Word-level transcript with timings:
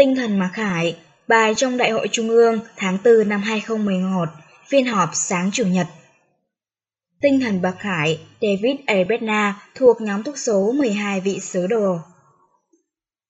Tinh 0.00 0.16
thần 0.16 0.38
Mạc 0.38 0.50
Khải, 0.52 0.96
bài 1.28 1.54
trong 1.56 1.76
Đại 1.76 1.90
hội 1.90 2.08
Trung 2.12 2.28
ương 2.28 2.60
tháng 2.76 2.98
4 3.04 3.28
năm 3.28 3.42
2011, 3.42 4.24
phiên 4.68 4.86
họp 4.86 5.10
sáng 5.12 5.50
Chủ 5.52 5.64
nhật. 5.66 5.86
Tinh 7.20 7.40
thần 7.40 7.62
Bạc 7.62 7.74
Khải, 7.78 8.20
David 8.40 8.76
Arbetna 8.86 9.60
thuộc 9.74 10.00
nhóm 10.00 10.22
thuốc 10.22 10.38
số 10.38 10.72
12 10.72 11.20
vị 11.20 11.40
sứ 11.40 11.66
đồ. 11.66 11.98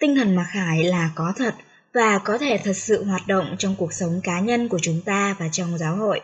Tinh 0.01 0.16
thần 0.16 0.37
Mạc 0.37 0.46
Khải 0.52 0.84
là 0.84 1.10
có 1.15 1.33
thật 1.37 1.55
và 1.95 2.19
có 2.19 2.38
thể 2.38 2.60
thật 2.65 2.77
sự 2.77 3.05
hoạt 3.05 3.27
động 3.27 3.57
trong 3.59 3.74
cuộc 3.79 3.93
sống 3.93 4.21
cá 4.24 4.41
nhân 4.41 4.68
của 4.68 4.79
chúng 4.82 5.01
ta 5.05 5.37
và 5.38 5.48
trong 5.52 5.79
giáo 5.79 5.96
hội. 5.96 6.21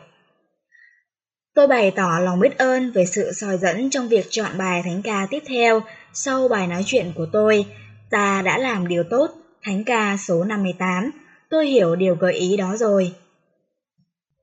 Tôi 1.54 1.66
bày 1.66 1.90
tỏ 1.90 2.18
lòng 2.22 2.40
biết 2.40 2.58
ơn 2.58 2.92
về 2.92 3.06
sự 3.06 3.32
soi 3.32 3.58
dẫn 3.58 3.90
trong 3.90 4.08
việc 4.08 4.26
chọn 4.30 4.58
bài 4.58 4.82
thánh 4.84 5.02
ca 5.02 5.26
tiếp 5.30 5.42
theo 5.46 5.80
sau 6.14 6.48
bài 6.48 6.66
nói 6.66 6.82
chuyện 6.86 7.12
của 7.16 7.26
tôi. 7.32 7.66
Ta 8.10 8.42
đã 8.42 8.58
làm 8.58 8.88
điều 8.88 9.04
tốt 9.10 9.30
Thánh 9.66 9.84
ca 9.84 10.16
số 10.16 10.44
58, 10.44 11.10
tôi 11.50 11.66
hiểu 11.66 11.96
điều 11.96 12.14
gợi 12.14 12.34
ý 12.34 12.56
đó 12.56 12.76
rồi. 12.76 13.12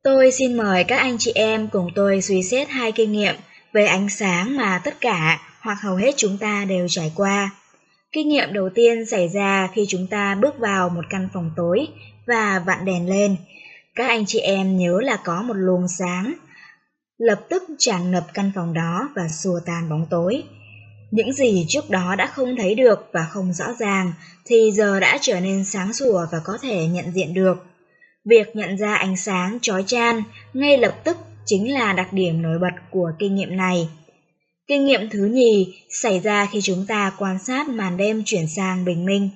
Tôi 0.04 0.32
xin 0.32 0.58
mời 0.58 0.84
các 0.84 0.98
anh 0.98 1.16
chị 1.20 1.32
em 1.36 1.68
cùng 1.68 1.88
tôi 1.96 2.22
suy 2.22 2.44
xét 2.44 2.70
hai 2.70 2.92
kinh 2.92 3.12
nghiệm 3.12 3.36
về 3.74 3.86
ánh 3.86 4.10
sáng 4.10 4.58
mà 4.58 4.82
tất 4.84 5.02
cả 5.02 5.42
hoặc 5.62 5.78
hầu 5.82 5.96
hết 5.96 6.12
chúng 6.18 6.38
ta 6.38 6.66
đều 6.70 6.88
trải 6.90 7.12
qua. 7.16 7.50
Kinh 8.12 8.30
nghiệm 8.30 8.54
đầu 8.54 8.70
tiên 8.70 9.06
xảy 9.06 9.28
ra 9.28 9.70
khi 9.74 9.86
chúng 9.90 10.08
ta 10.08 10.36
bước 10.36 10.60
vào 10.60 10.90
một 10.90 11.06
căn 11.10 11.30
phòng 11.34 11.52
tối 11.56 11.88
và 12.28 12.64
vặn 12.66 12.86
đèn 12.86 13.10
lên. 13.10 13.36
Các 13.96 14.08
anh 14.08 14.26
chị 14.26 14.40
em 14.40 14.78
nhớ 14.78 15.00
là 15.02 15.18
có 15.24 15.42
một 15.42 15.56
luồng 15.58 15.88
sáng 15.88 16.34
lập 17.18 17.42
tức 17.50 17.64
tràn 17.78 18.12
ngập 18.12 18.24
căn 18.34 18.52
phòng 18.56 18.74
đó 18.74 19.10
và 19.16 19.28
xua 19.28 19.60
tan 19.66 19.90
bóng 19.90 20.06
tối. 20.10 20.44
Những 21.16 21.34
gì 21.34 21.66
trước 21.68 21.90
đó 21.90 22.16
đã 22.16 22.28
không 22.28 22.56
thấy 22.58 22.76
được 22.76 23.10
và 23.12 23.28
không 23.30 23.54
rõ 23.54 23.66
ràng 23.80 24.14
thì 24.46 24.72
giờ 24.72 25.00
đã 25.00 25.18
trở 25.22 25.40
nên 25.40 25.66
sáng 25.66 25.94
sủa 25.94 26.26
và 26.32 26.40
có 26.44 26.58
thể 26.62 26.88
nhận 26.88 27.12
diện 27.12 27.34
được. 27.34 27.66
Việc 28.26 28.56
nhận 28.56 28.78
ra 28.78 28.96
ánh 28.96 29.18
sáng 29.18 29.58
chói 29.62 29.84
chan 29.88 30.24
ngay 30.54 30.78
lập 30.78 30.96
tức 31.04 31.18
chính 31.46 31.74
là 31.74 31.94
đặc 31.94 32.14
điểm 32.14 32.42
nổi 32.42 32.60
bật 32.60 32.74
của 32.92 33.12
kinh 33.20 33.36
nghiệm 33.36 33.58
này. 33.58 33.90
Kinh 34.68 34.86
nghiệm 34.86 35.10
thứ 35.10 35.26
nhì 35.26 35.74
xảy 35.90 36.20
ra 36.20 36.48
khi 36.52 36.62
chúng 36.62 36.86
ta 36.88 37.12
quan 37.18 37.40
sát 37.40 37.70
màn 37.70 37.98
đêm 37.98 38.24
chuyển 38.26 38.48
sang 38.48 38.86
bình 38.86 39.06
minh. 39.06 39.30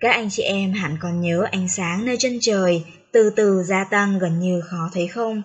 Các 0.00 0.10
anh 0.10 0.30
chị 0.30 0.42
em 0.42 0.72
hẳn 0.72 0.96
còn 1.00 1.20
nhớ 1.20 1.46
ánh 1.50 1.68
sáng 1.68 2.06
nơi 2.06 2.16
chân 2.16 2.38
trời 2.40 2.84
từ 3.12 3.30
từ 3.36 3.62
gia 3.62 3.84
tăng 3.84 4.18
gần 4.18 4.40
như 4.40 4.60
khó 4.64 4.90
thấy 4.92 5.06
không? 5.08 5.42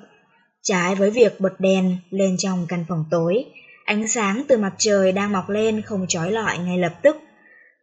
Trái 0.64 0.96
với 0.96 1.12
việc 1.12 1.40
bật 1.40 1.60
đèn 1.60 1.98
lên 2.10 2.36
trong 2.38 2.66
căn 2.70 2.86
phòng 2.90 3.06
tối, 3.12 3.46
Ánh 3.92 4.08
sáng 4.08 4.44
từ 4.48 4.58
mặt 4.58 4.74
trời 4.78 5.12
đang 5.12 5.32
mọc 5.32 5.50
lên 5.50 5.82
không 5.82 6.06
trói 6.08 6.32
lọi 6.32 6.58
ngay 6.58 6.78
lập 6.78 6.94
tức. 7.02 7.18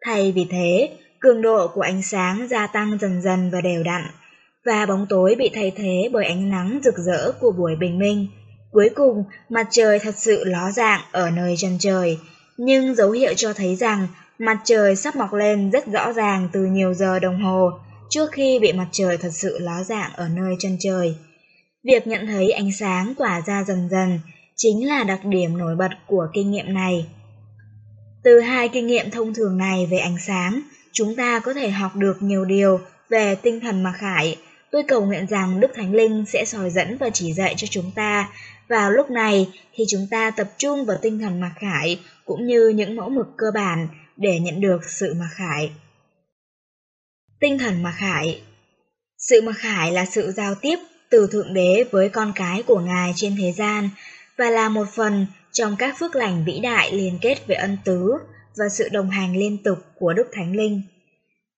Thay 0.05 0.33
vì 0.33 0.47
thế, 0.51 0.91
cường 1.21 1.43
độ 1.43 1.69
của 1.75 1.81
ánh 1.81 2.03
sáng 2.03 2.49
gia 2.49 2.67
tăng 2.67 2.99
dần 3.01 3.23
dần 3.23 3.51
và 3.51 3.61
đều 3.61 3.83
đặn, 3.83 4.03
và 4.65 4.87
bóng 4.87 5.07
tối 5.09 5.35
bị 5.39 5.51
thay 5.55 5.73
thế 5.77 6.11
bởi 6.13 6.27
ánh 6.27 6.51
nắng 6.51 6.81
rực 6.85 6.95
rỡ 6.97 7.33
của 7.41 7.53
buổi 7.53 7.77
bình 7.77 7.99
minh. 7.99 8.27
Cuối 8.73 8.91
cùng, 8.95 9.25
mặt 9.49 9.67
trời 9.71 9.99
thật 9.99 10.15
sự 10.17 10.45
ló 10.45 10.71
dạng 10.71 11.01
ở 11.13 11.31
nơi 11.31 11.55
chân 11.59 11.77
trời, 11.81 12.19
nhưng 12.57 12.95
dấu 12.95 13.11
hiệu 13.11 13.35
cho 13.37 13.53
thấy 13.53 13.77
rằng 13.77 14.07
mặt 14.39 14.59
trời 14.65 14.97
sắp 14.97 15.17
mọc 15.17 15.33
lên 15.33 15.71
rất 15.71 15.87
rõ 15.87 16.13
ràng 16.13 16.49
từ 16.53 16.61
nhiều 16.61 16.95
giờ 16.95 17.19
đồng 17.19 17.43
hồ 17.43 17.71
trước 18.11 18.33
khi 18.33 18.59
bị 18.59 18.73
mặt 18.73 18.89
trời 18.93 19.17
thật 19.17 19.31
sự 19.33 19.59
ló 19.59 19.83
dạng 19.83 20.11
ở 20.15 20.29
nơi 20.29 20.55
chân 20.59 20.77
trời. 20.81 21.15
Việc 21.85 22.07
nhận 22.07 22.27
thấy 22.27 22.51
ánh 22.51 22.73
sáng 22.73 23.15
tỏa 23.19 23.41
ra 23.47 23.65
dần 23.65 23.89
dần 23.91 24.21
chính 24.59 24.89
là 24.89 25.05
đặc 25.05 25.25
điểm 25.25 25.59
nổi 25.59 25.77
bật 25.77 25.91
của 26.07 26.27
kinh 26.35 26.51
nghiệm 26.51 26.75
này. 26.75 27.07
Từ 28.25 28.41
hai 28.41 28.69
kinh 28.69 28.87
nghiệm 28.87 29.11
thông 29.11 29.35
thường 29.35 29.59
này 29.59 29.89
về 29.91 29.99
ánh 29.99 30.17
sáng, 30.27 30.61
chúng 30.93 31.17
ta 31.17 31.41
có 31.41 31.55
thể 31.55 31.71
học 31.71 31.97
được 31.97 32.23
nhiều 32.23 32.45
điều 32.45 32.81
về 33.09 33.35
tinh 33.35 33.61
thần 33.61 33.83
mặc 33.83 33.93
khải. 33.99 34.37
Tôi 34.71 34.83
cầu 34.89 35.07
nguyện 35.07 35.27
rằng 35.27 35.61
Đức 35.61 35.71
Thánh 35.75 35.95
Linh 35.95 36.25
sẽ 36.29 36.45
soi 36.45 36.71
dẫn 36.71 36.97
và 36.97 37.11
chỉ 37.11 37.33
dạy 37.33 37.55
cho 37.57 37.67
chúng 37.71 37.91
ta 37.95 38.31
vào 38.69 38.91
lúc 38.91 39.11
này 39.11 39.49
khi 39.73 39.85
chúng 39.89 40.07
ta 40.11 40.31
tập 40.31 40.51
trung 40.59 40.85
vào 40.85 40.97
tinh 41.03 41.19
thần 41.19 41.41
mặc 41.41 41.53
khải 41.57 42.01
cũng 42.25 42.47
như 42.47 42.69
những 42.69 42.97
mẫu 42.97 43.09
mực 43.09 43.27
cơ 43.37 43.47
bản 43.55 43.89
để 44.17 44.41
nhận 44.41 44.61
được 44.61 44.81
sự 44.91 45.15
mặc 45.15 45.31
khải. 45.31 45.71
Tinh 47.41 47.59
thần 47.59 47.83
mặc 47.83 47.95
khải 47.97 48.41
Sự 49.19 49.43
mặc 49.43 49.57
khải 49.59 49.93
là 49.93 50.07
sự 50.07 50.33
giao 50.33 50.55
tiếp 50.55 50.79
từ 51.11 51.29
Thượng 51.33 51.55
Đế 51.55 51.85
với 51.91 52.09
con 52.09 52.33
cái 52.35 52.63
của 52.63 52.81
Ngài 52.81 53.13
trên 53.17 53.37
thế 53.39 53.53
gian 53.53 53.91
và 54.38 54.50
là 54.50 54.69
một 54.69 54.88
phần 54.94 55.26
trong 55.53 55.76
các 55.78 55.99
phước 55.99 56.16
lành 56.16 56.44
vĩ 56.47 56.60
đại 56.60 56.93
liên 56.93 57.19
kết 57.22 57.47
về 57.47 57.56
ân 57.56 57.78
tứ 57.84 58.12
và 58.56 58.65
sự 58.69 58.88
đồng 58.88 59.10
hành 59.10 59.37
liên 59.37 59.62
tục 59.62 59.78
của 59.94 60.12
Đức 60.12 60.26
Thánh 60.32 60.56
Linh. 60.56 60.82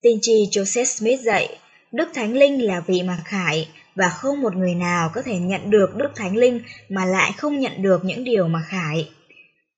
Tiên 0.02 0.18
tri 0.22 0.46
Joseph 0.50 0.84
Smith 0.84 1.20
dạy, 1.20 1.58
Đức 1.92 2.08
Thánh 2.14 2.32
Linh 2.32 2.64
là 2.64 2.80
vị 2.80 3.02
mặc 3.02 3.20
khải 3.24 3.68
và 3.94 4.08
không 4.08 4.42
một 4.42 4.56
người 4.56 4.74
nào 4.74 5.10
có 5.14 5.22
thể 5.22 5.38
nhận 5.38 5.70
được 5.70 5.96
Đức 5.96 6.08
Thánh 6.16 6.36
Linh 6.36 6.60
mà 6.88 7.04
lại 7.04 7.32
không 7.36 7.58
nhận 7.58 7.82
được 7.82 8.04
những 8.04 8.24
điều 8.24 8.48
mặc 8.48 8.62
khải. 8.68 9.10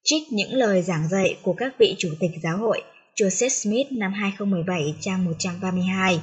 Trích 0.05 0.33
những 0.33 0.53
lời 0.53 0.83
giảng 0.83 1.09
dạy 1.09 1.39
của 1.43 1.53
các 1.53 1.73
vị 1.79 1.95
chủ 1.99 2.09
tịch 2.21 2.31
giáo 2.43 2.59
hội 2.59 2.83
Joseph 3.17 3.49
Smith 3.49 3.93
năm 3.93 4.13
2017 4.13 4.95
trang 5.01 5.25
132. 5.25 6.21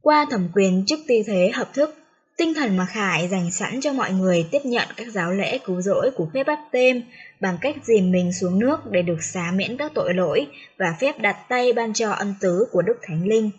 Qua 0.00 0.26
thẩm 0.30 0.48
quyền 0.54 0.86
chức 0.86 1.00
tư 1.08 1.14
thế 1.26 1.50
hợp 1.54 1.74
thức, 1.74 2.01
Tinh 2.42 2.54
thần 2.54 2.76
mà 2.76 2.86
Khải 2.86 3.28
dành 3.28 3.50
sẵn 3.50 3.80
cho 3.80 3.92
mọi 3.92 4.12
người 4.12 4.46
tiếp 4.50 4.58
nhận 4.64 4.88
các 4.96 5.06
giáo 5.12 5.32
lễ 5.32 5.58
cứu 5.58 5.80
rỗi 5.80 6.10
của 6.10 6.28
phép 6.34 6.46
bắp 6.46 6.58
tên 6.72 7.02
bằng 7.40 7.58
cách 7.60 7.76
dìm 7.82 8.12
mình 8.12 8.32
xuống 8.32 8.58
nước 8.58 8.90
để 8.90 9.02
được 9.02 9.22
xá 9.22 9.52
miễn 9.54 9.76
các 9.76 9.92
tội 9.94 10.14
lỗi 10.14 10.46
và 10.78 10.94
phép 11.00 11.18
đặt 11.20 11.36
tay 11.48 11.72
ban 11.72 11.92
cho 11.92 12.10
ân 12.10 12.34
tứ 12.40 12.66
của 12.72 12.82
Đức 12.82 12.94
Thánh 13.02 13.26
Linh. 13.26 13.50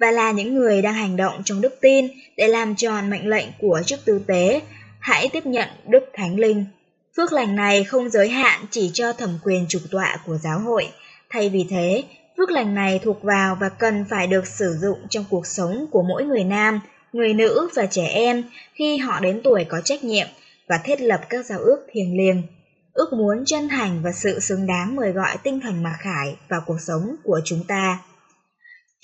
Và 0.00 0.10
là 0.10 0.32
những 0.32 0.54
người 0.54 0.82
đang 0.82 0.94
hành 0.94 1.16
động 1.16 1.42
trong 1.44 1.60
đức 1.60 1.78
tin 1.80 2.08
để 2.36 2.48
làm 2.48 2.74
tròn 2.74 3.10
mệnh 3.10 3.28
lệnh 3.28 3.46
của 3.58 3.82
chức 3.86 4.04
tư 4.04 4.20
tế, 4.26 4.60
hãy 4.98 5.28
tiếp 5.32 5.46
nhận 5.46 5.68
Đức 5.88 6.04
Thánh 6.14 6.38
Linh. 6.38 6.64
Phước 7.16 7.32
lành 7.32 7.56
này 7.56 7.84
không 7.84 8.10
giới 8.10 8.28
hạn 8.28 8.60
chỉ 8.70 8.90
cho 8.94 9.12
thẩm 9.12 9.38
quyền 9.44 9.66
trục 9.68 9.82
tọa 9.90 10.18
của 10.26 10.36
giáo 10.36 10.58
hội, 10.58 10.88
thay 11.30 11.48
vì 11.48 11.66
thế, 11.70 12.04
phước 12.36 12.50
lành 12.50 12.74
này 12.74 13.00
thuộc 13.04 13.22
vào 13.22 13.56
và 13.60 13.68
cần 13.68 14.04
phải 14.10 14.26
được 14.26 14.46
sử 14.46 14.76
dụng 14.80 14.98
trong 15.10 15.24
cuộc 15.30 15.46
sống 15.46 15.86
của 15.90 16.02
mỗi 16.02 16.24
người 16.24 16.44
nam, 16.44 16.80
người 17.16 17.34
nữ 17.34 17.68
và 17.74 17.86
trẻ 17.86 18.06
em, 18.06 18.44
khi 18.74 18.96
họ 18.96 19.20
đến 19.20 19.40
tuổi 19.44 19.64
có 19.68 19.80
trách 19.80 20.04
nhiệm 20.04 20.26
và 20.68 20.78
thiết 20.84 21.00
lập 21.00 21.20
các 21.28 21.46
giao 21.46 21.58
ước 21.58 21.86
thiêng 21.92 22.16
liêng. 22.16 22.42
Ước 22.92 23.12
muốn 23.12 23.44
chân 23.46 23.68
thành 23.68 24.00
và 24.02 24.12
sự 24.12 24.40
xứng 24.40 24.66
đáng 24.66 24.96
mời 24.96 25.12
gọi 25.12 25.36
tinh 25.42 25.60
thần 25.60 25.82
mặc 25.82 25.96
khải 25.98 26.36
vào 26.48 26.60
cuộc 26.66 26.78
sống 26.80 27.16
của 27.24 27.40
chúng 27.44 27.64
ta. 27.68 27.98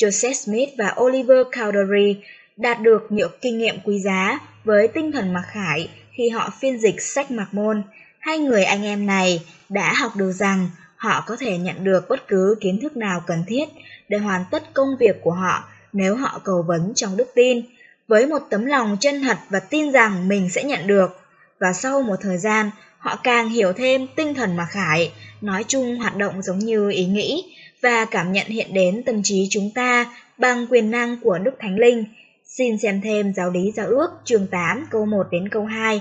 Joseph 0.03 0.33
Smith 0.33 0.69
và 0.79 0.95
Oliver 1.01 1.47
Cowdery 1.47 2.15
đạt 2.57 2.81
được 2.81 3.13
nhiều 3.13 3.29
kinh 3.41 3.59
nghiệm 3.59 3.75
quý 3.85 3.99
giá 3.99 4.39
với 4.65 4.89
tinh 4.89 5.13
thần 5.13 5.33
mặc 5.33 5.45
khải 5.53 5.89
khi 6.17 6.29
họ 6.29 6.51
phiên 6.61 6.79
dịch 6.79 7.03
sách 7.03 7.31
mặc 7.31 7.55
môn. 7.55 7.83
Hai 8.19 8.39
người 8.39 8.65
anh 8.65 8.85
em 8.85 9.07
này 9.07 9.43
đã 9.69 9.95
học 9.95 10.13
được 10.17 10.33
rằng 10.33 10.71
họ 10.97 11.25
có 11.27 11.37
thể 11.37 11.59
nhận 11.59 11.85
được 11.85 12.09
bất 12.09 12.29
cứ 12.29 12.57
kiến 12.61 12.79
thức 12.83 12.97
nào 12.97 13.23
cần 13.27 13.45
thiết 13.47 13.65
để 14.09 14.19
hoàn 14.19 14.45
tất 14.51 14.75
công 14.75 14.89
việc 15.01 15.17
của 15.23 15.33
họ 15.33 15.65
nếu 15.93 16.17
họ 16.17 16.41
cầu 16.45 16.65
vấn 16.69 16.93
trong 16.95 17.17
đức 17.17 17.29
tin 17.35 17.63
với 18.09 18.27
một 18.27 18.39
tấm 18.51 18.67
lòng 18.67 18.97
chân 19.01 19.23
thật 19.23 19.39
và 19.49 19.61
tin 19.61 19.93
rằng 19.93 20.29
mình 20.29 20.51
sẽ 20.51 20.65
nhận 20.65 20.87
được. 20.87 21.21
Và 21.61 21.73
sau 21.73 22.03
một 22.03 22.17
thời 22.21 22.39
gian, 22.39 22.71
họ 22.99 23.17
càng 23.17 23.49
hiểu 23.49 23.73
thêm 23.73 24.07
tinh 24.17 24.35
thần 24.35 24.57
mà 24.57 24.67
Khải 24.71 25.13
nói 25.41 25.65
chung 25.69 25.97
hoạt 25.97 26.17
động 26.17 26.43
giống 26.43 26.59
như 26.59 26.91
ý 26.91 27.05
nghĩ 27.05 27.57
và 27.83 28.05
cảm 28.05 28.33
nhận 28.33 28.47
hiện 28.47 28.75
đến 28.75 29.03
tâm 29.07 29.23
trí 29.23 29.47
chúng 29.51 29.71
ta 29.75 30.07
bằng 30.39 30.67
quyền 30.71 30.91
năng 30.91 31.17
của 31.21 31.39
Đức 31.39 31.55
Thánh 31.59 31.79
Linh. 31.79 32.05
Xin 32.45 32.79
xem 32.79 33.01
thêm 33.01 33.33
giáo 33.35 33.51
lý 33.51 33.73
giáo 33.77 33.87
ước 33.87 34.11
chương 34.25 34.47
8 34.47 34.87
câu 34.91 35.07
1 35.07 35.27
đến 35.31 35.49
câu 35.49 35.65
2, 35.65 36.01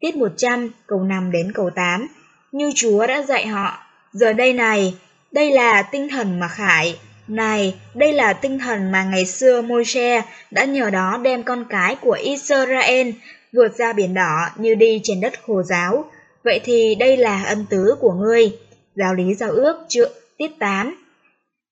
tiết 0.00 0.16
100 0.16 0.70
câu 0.86 1.02
5 1.02 1.30
đến 1.30 1.52
câu 1.52 1.70
8. 1.70 2.06
Như 2.52 2.72
Chúa 2.74 3.06
đã 3.06 3.22
dạy 3.22 3.46
họ, 3.46 3.78
giờ 4.12 4.32
đây 4.32 4.52
này, 4.52 4.94
đây 5.32 5.50
là 5.50 5.82
tinh 5.82 6.08
thần 6.08 6.40
mà 6.40 6.48
Khải 6.48 6.98
này, 7.28 7.74
đây 7.94 8.12
là 8.12 8.32
tinh 8.32 8.58
thần 8.58 8.92
mà 8.92 9.04
ngày 9.04 9.26
xưa 9.26 9.62
Môi-se 9.62 10.22
đã 10.50 10.64
nhờ 10.64 10.90
đó 10.90 11.20
đem 11.22 11.42
con 11.42 11.64
cái 11.68 11.96
của 12.00 12.18
Israel 12.22 13.10
vượt 13.52 13.76
ra 13.76 13.92
biển 13.92 14.14
đỏ 14.14 14.48
như 14.56 14.74
đi 14.74 15.00
trên 15.02 15.20
đất 15.20 15.32
khô 15.46 15.62
giáo. 15.62 16.04
Vậy 16.44 16.60
thì 16.64 16.94
đây 16.94 17.16
là 17.16 17.44
ân 17.44 17.66
tứ 17.70 17.96
của 18.00 18.12
ngươi. 18.12 18.58
Giáo 18.94 19.14
lý 19.14 19.34
giao 19.34 19.50
ước 19.50 19.86
trượng 19.88 20.12
tiết 20.36 20.58
8 20.58 20.94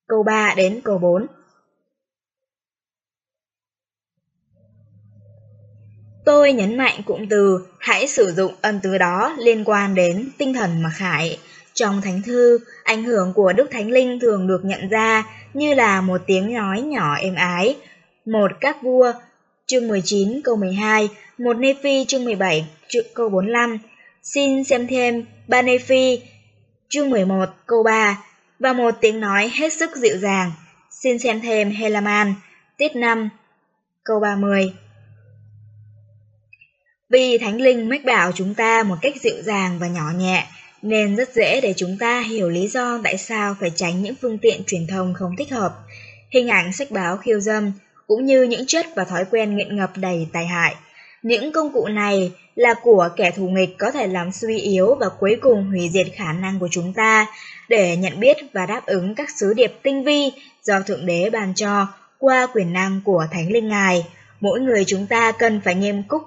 Câu 0.09 0.23
3 0.23 0.55
đến 0.57 0.81
câu 0.85 0.99
4 0.99 1.27
Tôi 6.25 6.53
nhấn 6.53 6.77
mạnh 6.77 7.03
cụm 7.07 7.27
từ 7.31 7.67
hãy 7.79 8.09
sử 8.09 8.33
dụng 8.33 8.55
ân 8.61 8.81
tứ 8.83 8.99
đó 8.99 9.35
liên 9.39 9.65
quan 9.65 9.95
đến 9.95 10.29
tinh 10.39 10.55
thần 10.55 10.83
mặc 10.83 10.93
khải. 10.95 11.39
Trong 11.75 12.03
thánh 12.03 12.23
thư, 12.23 12.59
ảnh 12.85 13.05
hưởng 13.05 13.33
của 13.33 13.53
Đức 13.53 13.71
Thánh 13.71 13.91
Linh 13.91 14.19
thường 14.21 14.47
được 14.47 14.65
nhận 14.65 14.89
ra 14.89 15.25
như 15.55 15.75
là 15.75 16.01
một 16.01 16.21
tiếng 16.27 16.55
nói 16.55 16.81
nhỏ 16.81 17.15
êm 17.15 17.35
ái. 17.35 17.77
Một 18.27 18.51
các 18.61 18.83
vua, 18.83 19.13
chương 19.67 19.89
19 19.89 20.41
câu 20.45 20.57
12, 20.57 21.09
một 21.39 21.57
Nephi 21.57 22.05
chương 22.09 22.25
17 22.25 22.67
câu 23.15 23.29
45, 23.29 23.79
xin 24.23 24.65
xem 24.65 24.87
thêm 24.87 25.25
ba 25.49 25.63
Nephi 25.63 26.21
chương 26.89 27.11
11 27.11 27.49
câu 27.67 27.83
3 27.83 28.25
và 28.59 28.73
một 28.73 28.95
tiếng 29.01 29.21
nói 29.21 29.51
hết 29.55 29.73
sức 29.73 29.97
dịu 29.97 30.17
dàng. 30.19 30.53
Xin 30.91 31.19
xem 31.19 31.41
thêm 31.41 31.71
Helaman, 31.71 32.35
tiết 32.77 32.97
5 32.97 33.29
câu 34.05 34.21
30. 34.21 34.73
Vì 37.11 37.39
Thánh 37.39 37.61
Linh 37.61 37.89
mách 37.89 38.05
bảo 38.05 38.33
chúng 38.33 38.55
ta 38.55 38.83
một 38.83 38.97
cách 39.03 39.15
dịu 39.21 39.43
dàng 39.43 39.79
và 39.79 39.87
nhỏ 39.87 40.11
nhẹ, 40.17 40.47
nên 40.83 41.17
rất 41.17 41.35
dễ 41.35 41.61
để 41.61 41.75
chúng 41.77 41.97
ta 42.01 42.21
hiểu 42.21 42.49
lý 42.49 42.69
do 42.69 43.01
tại 43.05 43.19
sao 43.19 43.57
phải 43.61 43.73
tránh 43.77 44.03
những 44.03 44.15
phương 44.15 44.39
tiện 44.39 44.63
truyền 44.67 44.87
thông 44.87 45.15
không 45.15 45.37
thích 45.39 45.51
hợp, 45.51 45.73
hình 46.31 46.49
ảnh 46.49 46.73
sách 46.73 46.91
báo 46.91 47.17
khiêu 47.17 47.41
dâm, 47.41 47.73
cũng 48.07 48.27
như 48.27 48.43
những 48.43 48.67
chất 48.67 48.87
và 48.97 49.05
thói 49.05 49.25
quen 49.31 49.57
nghiện 49.57 49.77
ngập 49.77 49.91
đầy 49.97 50.27
tai 50.33 50.47
hại. 50.47 50.75
Những 51.23 51.53
công 51.53 51.73
cụ 51.73 51.87
này 51.87 52.33
là 52.55 52.75
của 52.83 53.09
kẻ 53.17 53.31
thù 53.31 53.49
nghịch 53.49 53.79
có 53.79 53.91
thể 53.91 54.07
làm 54.07 54.33
suy 54.33 54.59
yếu 54.59 54.95
và 54.95 55.09
cuối 55.09 55.37
cùng 55.41 55.65
hủy 55.69 55.89
diệt 55.93 56.07
khả 56.15 56.33
năng 56.33 56.59
của 56.59 56.69
chúng 56.71 56.93
ta 56.93 57.27
để 57.69 57.97
nhận 57.97 58.21
biết 58.21 58.37
và 58.53 58.67
đáp 58.67 58.87
ứng 58.87 59.15
các 59.15 59.29
sứ 59.37 59.55
điệp 59.55 59.73
tinh 59.83 60.05
vi 60.05 60.33
do 60.63 60.81
Thượng 60.81 61.07
Đế 61.07 61.31
ban 61.31 61.55
cho 61.55 61.87
qua 62.19 62.47
quyền 62.55 62.73
năng 62.73 63.01
của 63.05 63.27
Thánh 63.33 63.53
Linh 63.53 63.69
Ngài. 63.69 64.07
Mỗi 64.41 64.61
người 64.61 64.85
chúng 64.87 65.07
ta 65.07 65.33
cần 65.33 65.61
phải 65.65 65.75
nghiêm 65.75 66.03
túc 66.09 66.23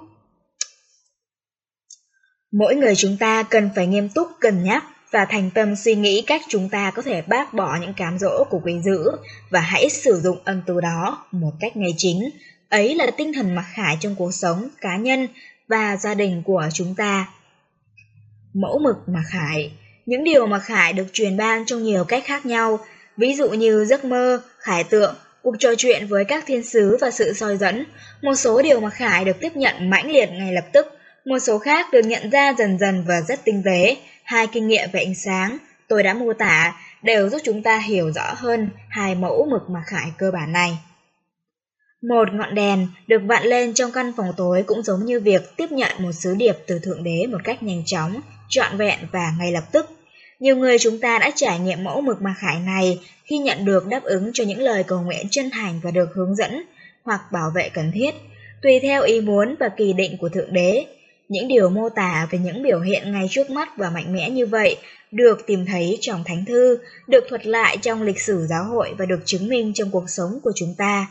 Mỗi 2.52 2.76
người 2.76 2.96
chúng 2.96 3.16
ta 3.16 3.42
cần 3.42 3.70
phải 3.76 3.86
nghiêm 3.86 4.08
túc 4.08 4.28
cân 4.40 4.64
nhắc 4.64 4.84
và 5.10 5.24
thành 5.24 5.50
tâm 5.50 5.76
suy 5.76 5.94
nghĩ 5.94 6.22
cách 6.26 6.42
chúng 6.48 6.68
ta 6.68 6.90
có 6.90 7.02
thể 7.02 7.22
bác 7.22 7.54
bỏ 7.54 7.78
những 7.80 7.94
cám 7.94 8.18
dỗ 8.18 8.44
của 8.50 8.60
quý 8.64 8.74
dữ 8.84 9.10
và 9.50 9.60
hãy 9.60 9.88
sử 9.90 10.20
dụng 10.20 10.38
ân 10.44 10.62
từ 10.66 10.80
đó 10.80 11.26
một 11.32 11.52
cách 11.60 11.76
ngay 11.76 11.94
chính. 11.96 12.30
Ấy 12.68 12.94
là 12.94 13.06
tinh 13.16 13.32
thần 13.32 13.54
mặc 13.54 13.64
khải 13.74 13.96
trong 14.00 14.14
cuộc 14.14 14.34
sống 14.34 14.68
cá 14.80 14.96
nhân 14.96 15.28
và 15.68 15.96
gia 15.96 16.14
đình 16.14 16.42
của 16.42 16.68
chúng 16.72 16.94
ta. 16.94 17.28
Mẫu 18.54 18.78
mực 18.78 18.96
mặc 19.06 19.24
khải 19.28 19.72
Những 20.06 20.24
điều 20.24 20.46
mặc 20.46 20.58
khải 20.58 20.92
được 20.92 21.06
truyền 21.12 21.36
ban 21.36 21.64
trong 21.66 21.82
nhiều 21.82 22.04
cách 22.04 22.22
khác 22.26 22.46
nhau, 22.46 22.78
ví 23.16 23.34
dụ 23.34 23.48
như 23.48 23.84
giấc 23.84 24.04
mơ, 24.04 24.40
khải 24.58 24.84
tượng, 24.84 25.14
cuộc 25.42 25.56
trò 25.58 25.74
chuyện 25.78 26.06
với 26.06 26.24
các 26.24 26.44
thiên 26.46 26.62
sứ 26.62 26.96
và 27.00 27.10
sự 27.10 27.32
soi 27.32 27.56
dẫn. 27.56 27.84
Một 28.22 28.34
số 28.34 28.62
điều 28.62 28.80
mặc 28.80 28.90
khải 28.90 29.24
được 29.24 29.40
tiếp 29.40 29.56
nhận 29.56 29.90
mãnh 29.90 30.10
liệt 30.10 30.30
ngay 30.30 30.52
lập 30.52 30.64
tức, 30.72 30.86
một 31.26 31.38
số 31.38 31.58
khác 31.58 31.86
được 31.92 32.02
nhận 32.04 32.30
ra 32.30 32.54
dần 32.58 32.78
dần 32.78 33.04
và 33.06 33.20
rất 33.20 33.44
tinh 33.44 33.62
tế. 33.64 33.96
Hai 34.24 34.46
kinh 34.46 34.68
nghiệm 34.68 34.90
về 34.92 35.00
ánh 35.00 35.14
sáng 35.14 35.58
tôi 35.88 36.02
đã 36.02 36.14
mô 36.14 36.32
tả 36.32 36.74
đều 37.02 37.28
giúp 37.28 37.38
chúng 37.44 37.62
ta 37.62 37.78
hiểu 37.78 38.12
rõ 38.12 38.34
hơn 38.36 38.68
hai 38.88 39.14
mẫu 39.14 39.48
mực 39.50 39.70
mặc 39.70 39.82
khải 39.86 40.12
cơ 40.18 40.30
bản 40.30 40.52
này. 40.52 40.78
Một 42.02 42.32
ngọn 42.32 42.54
đèn 42.54 42.88
được 43.06 43.22
vặn 43.24 43.42
lên 43.42 43.74
trong 43.74 43.92
căn 43.92 44.12
phòng 44.16 44.32
tối 44.36 44.62
cũng 44.66 44.82
giống 44.82 45.04
như 45.04 45.20
việc 45.20 45.56
tiếp 45.56 45.72
nhận 45.72 45.92
một 45.98 46.12
sứ 46.12 46.34
điệp 46.34 46.56
từ 46.66 46.78
Thượng 46.78 47.04
Đế 47.04 47.26
một 47.26 47.38
cách 47.44 47.62
nhanh 47.62 47.82
chóng, 47.86 48.20
trọn 48.48 48.76
vẹn 48.76 48.98
và 49.12 49.32
ngay 49.38 49.52
lập 49.52 49.64
tức. 49.72 49.90
Nhiều 50.40 50.56
người 50.56 50.78
chúng 50.78 51.00
ta 51.00 51.18
đã 51.18 51.30
trải 51.34 51.58
nghiệm 51.58 51.84
mẫu 51.84 52.00
mực 52.00 52.22
mặc 52.22 52.34
khải 52.38 52.60
này 52.60 53.00
khi 53.24 53.38
nhận 53.38 53.64
được 53.64 53.86
đáp 53.86 54.02
ứng 54.02 54.30
cho 54.34 54.44
những 54.44 54.60
lời 54.60 54.84
cầu 54.86 55.00
nguyện 55.00 55.26
chân 55.30 55.50
thành 55.50 55.80
và 55.82 55.90
được 55.90 56.08
hướng 56.14 56.36
dẫn 56.36 56.62
hoặc 57.04 57.20
bảo 57.32 57.50
vệ 57.54 57.68
cần 57.68 57.92
thiết, 57.94 58.14
tùy 58.62 58.80
theo 58.82 59.02
ý 59.02 59.20
muốn 59.20 59.54
và 59.60 59.68
kỳ 59.68 59.92
định 59.92 60.16
của 60.18 60.28
Thượng 60.28 60.52
Đế. 60.52 60.86
Những 61.28 61.48
điều 61.48 61.70
mô 61.70 61.88
tả 61.88 62.28
về 62.30 62.38
những 62.38 62.62
biểu 62.62 62.80
hiện 62.80 63.12
ngay 63.12 63.26
trước 63.30 63.50
mắt 63.50 63.76
và 63.76 63.90
mạnh 63.90 64.12
mẽ 64.12 64.30
như 64.30 64.46
vậy 64.46 64.76
được 65.10 65.46
tìm 65.46 65.66
thấy 65.66 65.98
trong 66.00 66.24
Thánh 66.24 66.44
Thư, 66.44 66.78
được 67.06 67.24
thuật 67.28 67.46
lại 67.46 67.76
trong 67.76 68.02
lịch 68.02 68.20
sử 68.20 68.46
giáo 68.46 68.64
hội 68.64 68.94
và 68.98 69.06
được 69.06 69.20
chứng 69.24 69.48
minh 69.48 69.72
trong 69.74 69.90
cuộc 69.90 70.10
sống 70.10 70.40
của 70.42 70.52
chúng 70.54 70.74
ta. 70.78 71.06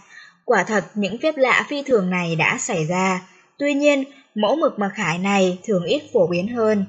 Quả 0.45 0.63
thật, 0.63 0.83
những 0.95 1.17
phép 1.17 1.38
lạ 1.38 1.65
phi 1.69 1.83
thường 1.83 2.09
này 2.09 2.35
đã 2.35 2.57
xảy 2.59 2.85
ra. 2.85 3.21
Tuy 3.57 3.73
nhiên, 3.73 4.03
mẫu 4.35 4.56
mực 4.56 4.79
mặc 4.79 4.91
khải 4.95 5.17
này 5.17 5.59
thường 5.63 5.83
ít 5.83 6.01
phổ 6.13 6.27
biến 6.27 6.47
hơn. 6.47 6.85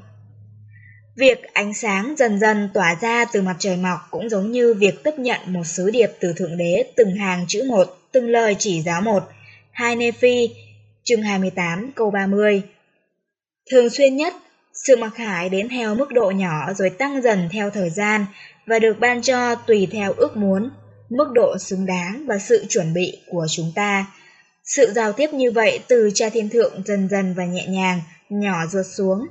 Việc 1.17 1.43
ánh 1.53 1.75
sáng 1.75 2.15
dần 2.19 2.39
dần 2.39 2.69
tỏa 2.75 2.97
ra 3.01 3.25
từ 3.33 3.43
mặt 3.43 3.57
trời 3.59 3.77
mọc 3.77 3.99
cũng 4.11 4.29
giống 4.29 4.53
như 4.53 4.75
việc 4.75 5.05
tiếp 5.05 5.15
nhận 5.19 5.41
một 5.47 5.65
sứ 5.65 5.91
điệp 5.91 6.09
từ 6.21 6.33
Thượng 6.33 6.57
Đế 6.57 6.85
từng 6.97 7.15
hàng 7.15 7.45
chữ 7.49 7.65
một, 7.69 7.99
từng 8.13 8.29
lời 8.29 8.57
chỉ 8.59 8.83
giáo 8.83 9.01
một. 9.01 9.23
Hai 9.73 9.97
Nephi, 9.97 10.51
chương 11.05 11.23
28, 11.23 11.93
câu 11.95 12.11
30 12.11 12.63
Thường 13.71 13.91
xuyên 13.91 14.17
nhất, 14.17 14.35
sự 14.75 14.97
mặc 14.97 15.13
khải 15.15 15.49
đến 15.49 15.69
theo 15.69 15.95
mức 15.95 16.13
độ 16.13 16.31
nhỏ 16.31 16.73
rồi 16.75 16.91
tăng 16.91 17.23
dần 17.23 17.49
theo 17.53 17.71
thời 17.71 17.91
gian 17.91 18.27
và 18.67 18.79
được 18.79 18.97
ban 19.01 19.23
cho 19.23 19.55
tùy 19.55 19.89
theo 19.93 20.13
ước 20.13 20.37
muốn, 20.37 20.71
mức 21.11 21.29
độ 21.33 21.59
xứng 21.59 21.87
đáng 21.87 22.25
và 22.27 22.39
sự 22.39 22.65
chuẩn 22.69 22.95
bị 22.95 23.23
của 23.27 23.47
chúng 23.51 23.73
ta. 23.75 24.07
Sự 24.65 24.93
giao 24.95 25.13
tiếp 25.13 25.31
như 25.33 25.51
vậy 25.51 25.81
từ 25.89 26.11
cha 26.15 26.29
thiên 26.29 26.49
thượng 26.49 26.83
dần 26.85 27.09
dần 27.09 27.35
và 27.35 27.45
nhẹ 27.45 27.67
nhàng, 27.67 28.01
nhỏ 28.29 28.67
ruột 28.67 28.87
xuống. 28.87 29.27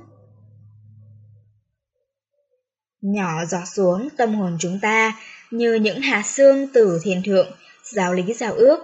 Nhỏ 3.02 3.44
giọt 3.44 3.64
xuống 3.74 4.08
tâm 4.16 4.34
hồn 4.34 4.56
chúng 4.60 4.78
ta 4.82 5.20
như 5.50 5.74
những 5.74 6.00
hạt 6.00 6.22
xương 6.26 6.68
từ 6.74 7.00
thiên 7.02 7.22
thượng, 7.22 7.48
giáo 7.84 8.14
lý 8.14 8.32
giao 8.34 8.52
ước, 8.52 8.78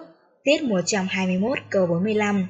tiết 0.44 0.62
121 0.62 1.58
câu 1.70 1.87
45. 1.87 2.46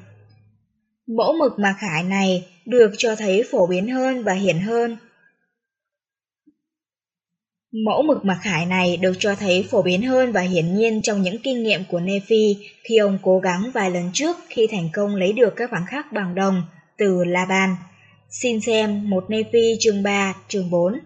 Mẫu 1.07 1.33
mực 1.39 1.59
mặc 1.59 1.75
khải 1.79 2.03
này 2.03 2.52
được 2.65 2.91
cho 2.97 3.15
thấy 3.15 3.43
phổ 3.51 3.67
biến 3.67 3.87
hơn 3.87 4.23
và 4.23 4.33
hiển 4.33 4.59
hơn. 4.59 4.97
Mẫu 7.85 8.03
mực 8.03 8.25
mặc 8.25 8.37
khải 8.41 8.65
này 8.65 8.97
được 8.97 9.13
cho 9.19 9.35
thấy 9.35 9.67
phổ 9.69 9.81
biến 9.81 10.01
hơn 10.01 10.31
và 10.31 10.41
hiển 10.41 10.75
nhiên 10.75 11.01
trong 11.01 11.21
những 11.21 11.37
kinh 11.43 11.63
nghiệm 11.63 11.81
của 11.89 11.99
Nephi 11.99 12.57
khi 12.83 12.97
ông 12.97 13.17
cố 13.21 13.39
gắng 13.39 13.71
vài 13.73 13.91
lần 13.91 14.09
trước 14.13 14.37
khi 14.49 14.67
thành 14.71 14.89
công 14.93 15.15
lấy 15.15 15.33
được 15.33 15.53
các 15.55 15.71
vàng 15.71 15.85
khắc 15.87 16.11
bằng 16.11 16.35
đồng 16.35 16.63
từ 16.97 17.23
Laban. 17.23 17.75
Xin 18.29 18.61
xem 18.61 19.09
một 19.09 19.29
Nephi 19.29 19.77
chương 19.79 20.03
3, 20.03 20.35
chương 20.47 20.69
4. 20.69 20.99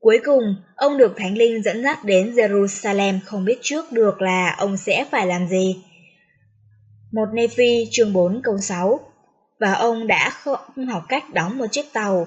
Cuối 0.00 0.20
cùng, 0.24 0.42
ông 0.76 0.98
được 0.98 1.14
Thánh 1.16 1.38
Linh 1.38 1.62
dẫn 1.62 1.82
dắt 1.82 2.04
đến 2.04 2.34
Jerusalem 2.34 3.18
không 3.24 3.44
biết 3.44 3.58
trước 3.62 3.92
được 3.92 4.22
là 4.22 4.54
ông 4.58 4.76
sẽ 4.76 5.04
phải 5.10 5.26
làm 5.26 5.48
gì. 5.48 5.76
Một 7.12 7.26
Nephi 7.32 7.88
chương 7.90 8.12
4 8.12 8.40
câu 8.44 8.58
6 8.58 9.00
và 9.62 9.72
ông 9.72 10.06
đã 10.06 10.30
không 10.30 10.86
học 10.86 11.04
cách 11.08 11.24
đóng 11.34 11.58
một 11.58 11.66
chiếc 11.70 11.92
tàu 11.92 12.26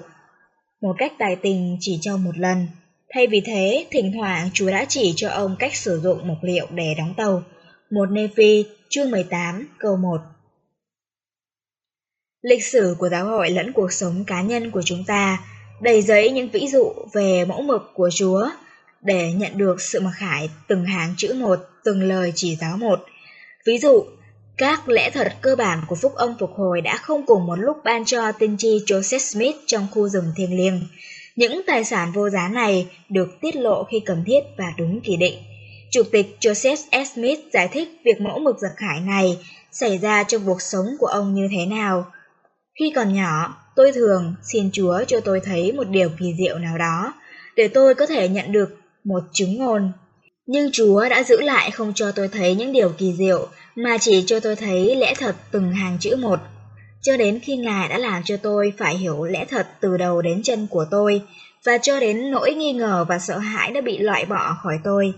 một 0.80 0.94
cách 0.98 1.12
tài 1.18 1.36
tình 1.36 1.76
chỉ 1.80 1.98
cho 2.00 2.16
một 2.16 2.38
lần. 2.38 2.66
Thay 3.14 3.26
vì 3.26 3.40
thế, 3.40 3.86
thỉnh 3.90 4.12
thoảng 4.14 4.50
Chúa 4.52 4.70
đã 4.70 4.84
chỉ 4.88 5.12
cho 5.16 5.28
ông 5.28 5.56
cách 5.58 5.74
sử 5.74 6.00
dụng 6.00 6.28
mộc 6.28 6.38
liệu 6.42 6.66
để 6.70 6.94
đóng 6.98 7.14
tàu. 7.16 7.42
Một 7.90 8.10
Nephi, 8.10 8.66
chương 8.88 9.10
18, 9.10 9.68
câu 9.78 9.96
1 9.96 10.16
Lịch 12.42 12.64
sử 12.64 12.96
của 12.98 13.08
giáo 13.08 13.26
hội 13.26 13.50
lẫn 13.50 13.72
cuộc 13.72 13.92
sống 13.92 14.24
cá 14.24 14.42
nhân 14.42 14.70
của 14.70 14.82
chúng 14.82 15.04
ta 15.06 15.44
đầy 15.82 16.02
giấy 16.02 16.30
những 16.30 16.48
ví 16.48 16.66
dụ 16.66 16.92
về 17.12 17.44
mẫu 17.44 17.62
mực 17.62 17.90
của 17.94 18.10
Chúa 18.14 18.48
để 19.02 19.32
nhận 19.32 19.58
được 19.58 19.80
sự 19.80 20.00
mặc 20.00 20.12
khải 20.14 20.50
từng 20.68 20.84
hàng 20.84 21.14
chữ 21.16 21.34
một, 21.34 21.58
từng 21.84 22.02
lời 22.02 22.32
chỉ 22.34 22.56
giáo 22.56 22.76
một. 22.76 23.00
Ví 23.66 23.78
dụ, 23.78 24.04
các 24.58 24.88
lẽ 24.88 25.10
thật 25.10 25.32
cơ 25.40 25.56
bản 25.56 25.82
của 25.86 25.96
phúc 25.96 26.14
âm 26.14 26.34
phục 26.38 26.50
hồi 26.56 26.80
đã 26.80 26.96
không 26.96 27.26
cùng 27.26 27.46
một 27.46 27.56
lúc 27.56 27.76
ban 27.84 28.04
cho 28.04 28.32
tiên 28.32 28.56
tri 28.58 28.78
Joseph 28.86 29.18
Smith 29.18 29.56
trong 29.66 29.86
khu 29.90 30.08
rừng 30.08 30.32
thiêng 30.36 30.56
liêng. 30.56 30.80
Những 31.36 31.62
tài 31.66 31.84
sản 31.84 32.12
vô 32.12 32.30
giá 32.30 32.48
này 32.48 32.86
được 33.08 33.28
tiết 33.40 33.56
lộ 33.56 33.84
khi 33.84 34.00
cần 34.00 34.24
thiết 34.26 34.40
và 34.58 34.64
đúng 34.78 35.00
kỳ 35.00 35.16
định. 35.16 35.38
Chủ 35.90 36.02
tịch 36.12 36.36
Joseph 36.40 37.04
S. 37.04 37.12
Smith 37.14 37.38
giải 37.52 37.68
thích 37.68 37.88
việc 38.04 38.20
mẫu 38.20 38.38
mực 38.38 38.58
giặc 38.58 38.72
khải 38.76 39.00
này 39.00 39.38
xảy 39.72 39.98
ra 39.98 40.22
trong 40.22 40.42
cuộc 40.46 40.62
sống 40.62 40.86
của 40.98 41.06
ông 41.06 41.34
như 41.34 41.48
thế 41.50 41.66
nào. 41.66 42.06
Khi 42.78 42.92
còn 42.96 43.14
nhỏ, 43.14 43.56
tôi 43.76 43.92
thường 43.92 44.34
xin 44.42 44.70
Chúa 44.72 45.04
cho 45.06 45.20
tôi 45.20 45.40
thấy 45.40 45.72
một 45.72 45.88
điều 45.88 46.08
kỳ 46.18 46.34
diệu 46.38 46.58
nào 46.58 46.78
đó, 46.78 47.14
để 47.56 47.68
tôi 47.68 47.94
có 47.94 48.06
thể 48.06 48.28
nhận 48.28 48.52
được 48.52 48.76
một 49.04 49.22
chứng 49.32 49.56
ngôn. 49.56 49.92
Nhưng 50.46 50.70
Chúa 50.72 51.08
đã 51.08 51.22
giữ 51.22 51.40
lại 51.40 51.70
không 51.70 51.92
cho 51.94 52.12
tôi 52.12 52.28
thấy 52.28 52.54
những 52.54 52.72
điều 52.72 52.88
kỳ 52.88 53.12
diệu, 53.18 53.48
mà 53.76 53.96
chỉ 54.00 54.24
cho 54.26 54.40
tôi 54.40 54.56
thấy 54.56 54.96
lẽ 54.96 55.14
thật 55.18 55.36
từng 55.50 55.72
hàng 55.72 55.96
chữ 56.00 56.16
một. 56.16 56.40
Cho 57.02 57.16
đến 57.16 57.40
khi 57.42 57.56
Ngài 57.56 57.88
đã 57.88 57.98
làm 57.98 58.22
cho 58.24 58.36
tôi 58.36 58.72
phải 58.78 58.96
hiểu 58.96 59.24
lẽ 59.24 59.44
thật 59.44 59.66
từ 59.80 59.96
đầu 59.96 60.22
đến 60.22 60.42
chân 60.42 60.66
của 60.70 60.86
tôi, 60.90 61.22
và 61.64 61.78
cho 61.78 62.00
đến 62.00 62.30
nỗi 62.30 62.54
nghi 62.54 62.72
ngờ 62.72 63.04
và 63.08 63.18
sợ 63.18 63.38
hãi 63.38 63.72
đã 63.72 63.80
bị 63.80 63.98
loại 63.98 64.24
bỏ 64.24 64.56
khỏi 64.62 64.78
tôi. 64.84 65.12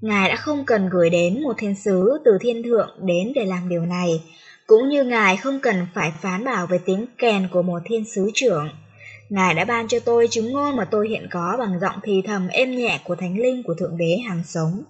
Ngài 0.00 0.28
đã 0.28 0.36
không 0.36 0.64
cần 0.64 0.88
gửi 0.88 1.10
đến 1.10 1.42
một 1.42 1.52
thiên 1.58 1.74
sứ 1.74 2.18
từ 2.24 2.38
thiên 2.40 2.62
thượng 2.62 2.90
đến 3.02 3.32
để 3.34 3.44
làm 3.44 3.68
điều 3.68 3.86
này, 3.86 4.22
cũng 4.66 4.88
như 4.88 5.04
Ngài 5.04 5.36
không 5.36 5.60
cần 5.60 5.86
phải 5.94 6.12
phán 6.20 6.44
bảo 6.44 6.66
về 6.66 6.78
tiếng 6.84 7.06
kèn 7.18 7.48
của 7.52 7.62
một 7.62 7.82
thiên 7.84 8.04
sứ 8.04 8.30
trưởng. 8.34 8.68
Ngài 9.28 9.54
đã 9.54 9.64
ban 9.64 9.88
cho 9.88 9.98
tôi 10.00 10.28
chứng 10.30 10.52
ngôn 10.52 10.76
mà 10.76 10.84
tôi 10.84 11.08
hiện 11.08 11.26
có 11.30 11.56
bằng 11.58 11.80
giọng 11.80 11.96
thì 12.02 12.22
thầm 12.26 12.48
êm 12.48 12.76
nhẹ 12.76 13.00
của 13.04 13.16
thánh 13.16 13.38
linh 13.38 13.62
của 13.62 13.74
Thượng 13.74 13.96
Đế 13.96 14.18
hàng 14.28 14.42
sống. 14.46 14.82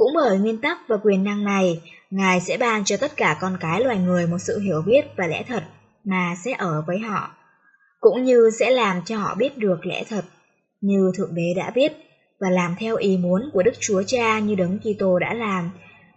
Cũng 0.00 0.12
bởi 0.14 0.38
nguyên 0.38 0.60
tắc 0.60 0.78
và 0.88 0.96
quyền 1.02 1.24
năng 1.24 1.44
này, 1.44 1.80
Ngài 2.10 2.40
sẽ 2.40 2.56
ban 2.56 2.84
cho 2.84 2.96
tất 2.96 3.16
cả 3.16 3.38
con 3.40 3.56
cái 3.60 3.80
loài 3.80 3.98
người 3.98 4.26
một 4.26 4.38
sự 4.38 4.58
hiểu 4.58 4.82
biết 4.86 5.04
và 5.16 5.26
lẽ 5.26 5.42
thật 5.48 5.62
mà 6.04 6.34
sẽ 6.44 6.52
ở 6.52 6.84
với 6.86 6.98
họ, 6.98 7.30
cũng 8.00 8.24
như 8.24 8.50
sẽ 8.58 8.70
làm 8.70 9.02
cho 9.04 9.18
họ 9.18 9.34
biết 9.34 9.58
được 9.58 9.86
lẽ 9.86 10.04
thật, 10.08 10.24
như 10.80 11.12
Thượng 11.14 11.34
Đế 11.34 11.54
đã 11.56 11.70
biết, 11.70 11.92
và 12.40 12.50
làm 12.50 12.74
theo 12.78 12.96
ý 12.96 13.16
muốn 13.16 13.50
của 13.52 13.62
Đức 13.62 13.74
Chúa 13.80 14.02
Cha 14.06 14.38
như 14.38 14.54
Đấng 14.54 14.78
Kitô 14.78 15.18
đã 15.18 15.34
làm, 15.34 15.70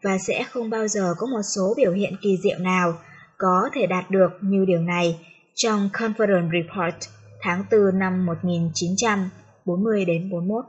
và 0.04 0.18
sẽ 0.18 0.44
không 0.44 0.70
bao 0.70 0.88
giờ 0.88 1.14
có 1.18 1.28
một 1.28 1.42
số 1.56 1.74
biểu 1.78 1.92
hiện 1.92 2.14
kỳ 2.22 2.38
diệu 2.44 2.60
nào 2.60 2.94
có 3.38 3.70
thể 3.74 3.86
đạt 3.86 4.12
được 4.12 4.30
như 4.42 4.66
điều 4.66 4.80
này 4.80 5.20
trong 5.56 5.90
Conference 5.94 6.50
Report 6.52 7.10
tháng 7.42 7.64
4 7.72 8.00
năm 8.00 8.26
1940 8.26 10.06
đến 10.06 10.30
41. 10.30 10.66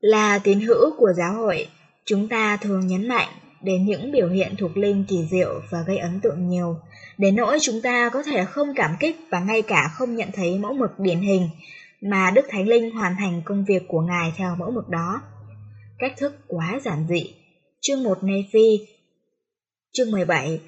Là 0.00 0.38
tín 0.38 0.60
hữu 0.60 0.96
của 0.96 1.12
giáo 1.12 1.34
hội, 1.34 1.68
chúng 2.04 2.28
ta 2.28 2.56
thường 2.56 2.86
nhấn 2.86 3.08
mạnh 3.08 3.28
đến 3.62 3.84
những 3.84 4.12
biểu 4.12 4.28
hiện 4.28 4.54
thuộc 4.58 4.76
linh 4.76 5.04
kỳ 5.08 5.16
diệu 5.30 5.60
và 5.70 5.82
gây 5.86 5.98
ấn 5.98 6.20
tượng 6.20 6.48
nhiều, 6.48 6.76
đến 7.18 7.36
nỗi 7.36 7.58
chúng 7.60 7.80
ta 7.82 8.08
có 8.08 8.22
thể 8.22 8.44
không 8.44 8.74
cảm 8.74 8.96
kích 9.00 9.16
và 9.30 9.40
ngay 9.40 9.62
cả 9.62 9.90
không 9.94 10.16
nhận 10.16 10.28
thấy 10.32 10.58
mẫu 10.58 10.72
mực 10.72 10.98
điển 10.98 11.20
hình 11.20 11.48
mà 12.00 12.30
Đức 12.30 12.46
Thánh 12.48 12.68
Linh 12.68 12.90
hoàn 12.90 13.16
thành 13.18 13.42
công 13.44 13.64
việc 13.64 13.82
của 13.88 14.00
Ngài 14.00 14.32
theo 14.36 14.56
mẫu 14.56 14.70
mực 14.70 14.88
đó. 14.88 15.22
Cách 15.98 16.12
thức 16.18 16.38
quá 16.46 16.80
giản 16.84 17.06
dị. 17.08 17.34
Chương 17.80 18.02
1 18.02 18.24
Nephi 18.24 18.86
Chương 19.92 20.10
17 20.10 20.60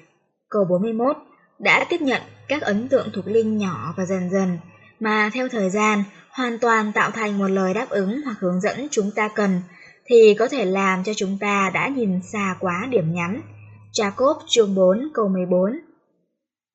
Câu 0.49 0.65
41 0.69 1.17
đã 1.59 1.85
tiếp 1.89 2.01
nhận 2.01 2.21
các 2.47 2.61
ấn 2.61 2.89
tượng 2.89 3.09
thuộc 3.13 3.27
linh 3.27 3.57
nhỏ 3.57 3.93
và 3.97 4.05
dần 4.05 4.29
dần, 4.29 4.57
mà 4.99 5.29
theo 5.33 5.49
thời 5.49 5.69
gian 5.69 6.03
hoàn 6.29 6.59
toàn 6.59 6.91
tạo 6.93 7.11
thành 7.11 7.37
một 7.37 7.47
lời 7.47 7.73
đáp 7.73 7.89
ứng 7.89 8.21
hoặc 8.21 8.35
hướng 8.39 8.61
dẫn 8.61 8.87
chúng 8.91 9.11
ta 9.15 9.27
cần, 9.27 9.61
thì 10.05 10.35
có 10.39 10.47
thể 10.47 10.65
làm 10.65 11.03
cho 11.03 11.13
chúng 11.13 11.37
ta 11.39 11.71
đã 11.73 11.87
nhìn 11.87 12.21
xa 12.21 12.55
quá 12.59 12.87
điểm 12.89 13.13
nhắn. 13.13 13.41
Jacob 13.93 14.35
chương 14.47 14.75
4 14.75 15.09
câu 15.13 15.27
14 15.29 15.79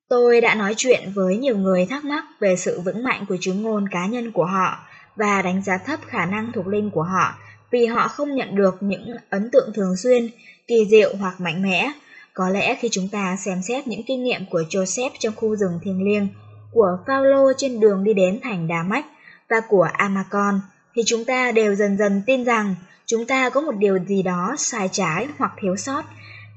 Tôi 0.09 0.41
đã 0.41 0.55
nói 0.55 0.75
chuyện 0.77 1.13
với 1.15 1.37
nhiều 1.37 1.57
người 1.57 1.87
thắc 1.87 2.05
mắc 2.05 2.25
về 2.41 2.57
sự 2.57 2.81
vững 2.81 3.05
mạnh 3.05 3.25
của 3.29 3.37
chứng 3.41 3.63
ngôn 3.63 3.89
cá 3.89 4.07
nhân 4.07 4.33
của 4.33 4.45
họ 4.45 4.79
và 5.17 5.43
đánh 5.43 5.63
giá 5.63 5.79
thấp 5.79 6.01
khả 6.07 6.27
năng 6.27 6.53
thuộc 6.53 6.67
linh 6.67 6.91
của 6.91 7.03
họ 7.03 7.35
vì 7.71 7.87
họ 7.87 8.09
không 8.09 8.35
nhận 8.35 8.57
được 8.57 8.77
những 8.81 9.17
ấn 9.31 9.51
tượng 9.53 9.73
thường 9.75 9.97
xuyên, 9.97 10.29
kỳ 10.67 10.87
diệu 10.91 11.17
hoặc 11.17 11.41
mạnh 11.41 11.63
mẽ 11.63 11.93
có 12.35 12.49
lẽ 12.49 12.77
khi 12.81 12.89
chúng 12.93 13.09
ta 13.09 13.37
xem 13.37 13.63
xét 13.63 13.87
những 13.87 14.03
kinh 14.07 14.25
nghiệm 14.25 14.41
của 14.51 14.63
Joseph 14.71 15.11
trong 15.19 15.35
khu 15.37 15.57
rừng 15.57 15.79
thiêng 15.83 16.05
liêng, 16.05 16.29
của 16.73 16.99
Phaolô 17.07 17.53
trên 17.57 17.81
đường 17.81 18.05
đi 18.05 18.15
đến 18.15 18.41
thành 18.43 18.69
Đà 18.69 18.83
Mách 18.83 19.07
và 19.49 19.61
của 19.69 19.89
Amacon, 19.93 20.61
thì 20.95 21.03
chúng 21.07 21.25
ta 21.25 21.53
đều 21.53 21.75
dần 21.75 21.97
dần 21.97 22.23
tin 22.27 22.45
rằng 22.45 22.75
chúng 23.07 23.27
ta 23.27 23.51
có 23.51 23.61
một 23.61 23.77
điều 23.79 23.99
gì 23.99 24.23
đó 24.23 24.55
sai 24.59 24.89
trái 24.93 25.29
hoặc 25.39 25.53
thiếu 25.61 25.77
sót 25.77 26.05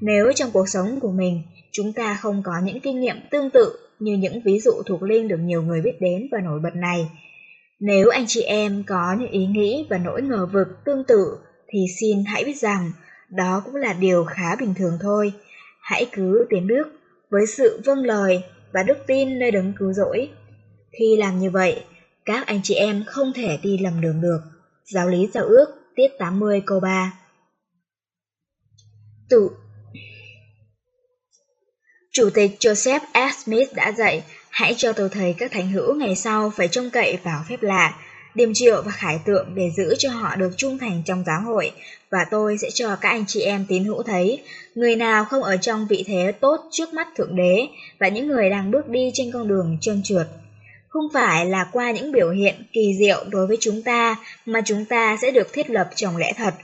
nếu 0.00 0.32
trong 0.32 0.50
cuộc 0.50 0.68
sống 0.68 1.00
của 1.00 1.10
mình 1.10 1.42
chúng 1.72 1.92
ta 1.92 2.18
không 2.20 2.42
có 2.42 2.52
những 2.64 2.80
kinh 2.80 3.00
nghiệm 3.00 3.16
tương 3.30 3.50
tự 3.50 3.78
như 3.98 4.16
những 4.16 4.40
ví 4.44 4.60
dụ 4.60 4.72
thuộc 4.86 5.02
linh 5.02 5.28
được 5.28 5.36
nhiều 5.40 5.62
người 5.62 5.80
biết 5.80 6.00
đến 6.00 6.28
và 6.32 6.38
nổi 6.40 6.60
bật 6.60 6.74
này. 6.74 7.10
Nếu 7.80 8.08
anh 8.08 8.24
chị 8.28 8.42
em 8.42 8.84
có 8.86 9.16
những 9.18 9.30
ý 9.30 9.46
nghĩ 9.46 9.86
và 9.90 9.98
nỗi 9.98 10.22
ngờ 10.22 10.46
vực 10.52 10.68
tương 10.84 11.04
tự 11.04 11.38
thì 11.68 11.78
xin 12.00 12.24
hãy 12.26 12.44
biết 12.44 12.56
rằng 12.56 12.92
đó 13.30 13.62
cũng 13.64 13.76
là 13.76 13.92
điều 13.92 14.24
khá 14.24 14.56
bình 14.56 14.74
thường 14.74 14.98
thôi 15.00 15.32
hãy 15.80 16.06
cứ 16.12 16.46
tiến 16.50 16.68
bước 16.68 16.84
với 17.30 17.46
sự 17.46 17.80
vâng 17.84 18.04
lời 18.04 18.42
và 18.72 18.82
đức 18.82 18.98
tin 19.06 19.38
nơi 19.38 19.50
đấng 19.50 19.72
cứu 19.78 19.92
rỗi. 19.92 20.30
Khi 20.98 21.16
làm 21.16 21.38
như 21.38 21.50
vậy, 21.50 21.84
các 22.24 22.46
anh 22.46 22.60
chị 22.62 22.74
em 22.74 23.04
không 23.06 23.32
thể 23.32 23.58
đi 23.62 23.78
lầm 23.78 24.00
đường 24.00 24.20
được. 24.20 24.40
Giáo 24.84 25.08
lý 25.08 25.28
giao 25.34 25.44
ước, 25.44 25.66
tiết 25.96 26.08
80 26.18 26.62
câu 26.66 26.80
3 26.80 27.14
Tự 29.28 29.50
Chủ 32.12 32.30
tịch 32.34 32.56
Joseph 32.60 33.30
S. 33.32 33.44
Smith 33.44 33.74
đã 33.74 33.92
dạy, 33.92 34.24
hãy 34.50 34.74
cho 34.76 34.92
tôi 34.92 35.08
thấy 35.08 35.34
các 35.38 35.52
thánh 35.52 35.68
hữu 35.68 35.94
ngày 35.94 36.16
sau 36.16 36.50
phải 36.50 36.68
trông 36.68 36.90
cậy 36.90 37.18
vào 37.22 37.44
phép 37.48 37.62
lạ, 37.62 37.98
điềm 38.34 38.54
triệu 38.54 38.82
và 38.82 38.92
khải 38.92 39.20
tượng 39.24 39.54
để 39.54 39.70
giữ 39.76 39.94
cho 39.98 40.10
họ 40.10 40.36
được 40.36 40.50
trung 40.56 40.78
thành 40.78 41.02
trong 41.06 41.24
giáo 41.26 41.40
hội, 41.42 41.72
và 42.10 42.18
tôi 42.30 42.58
sẽ 42.58 42.70
cho 42.70 42.96
các 42.96 43.08
anh 43.08 43.24
chị 43.26 43.40
em 43.40 43.66
tín 43.68 43.84
hữu 43.84 44.02
thấy, 44.02 44.42
người 44.74 44.96
nào 44.96 45.24
không 45.24 45.42
ở 45.42 45.56
trong 45.56 45.86
vị 45.86 46.04
thế 46.06 46.32
tốt 46.40 46.68
trước 46.70 46.94
mắt 46.94 47.08
Thượng 47.16 47.36
Đế 47.36 47.66
và 47.98 48.08
những 48.08 48.28
người 48.28 48.50
đang 48.50 48.70
bước 48.70 48.88
đi 48.88 49.10
trên 49.14 49.30
con 49.32 49.48
đường 49.48 49.78
trơn 49.80 50.02
trượt. 50.02 50.26
Không 50.88 51.08
phải 51.12 51.46
là 51.46 51.68
qua 51.72 51.90
những 51.90 52.12
biểu 52.12 52.30
hiện 52.30 52.54
kỳ 52.72 52.96
diệu 52.98 53.24
đối 53.30 53.46
với 53.46 53.56
chúng 53.60 53.82
ta 53.82 54.16
mà 54.46 54.60
chúng 54.64 54.84
ta 54.84 55.16
sẽ 55.22 55.30
được 55.30 55.52
thiết 55.52 55.70
lập 55.70 55.90
trong 55.94 56.16
lẽ 56.16 56.32
thật, 56.36 56.54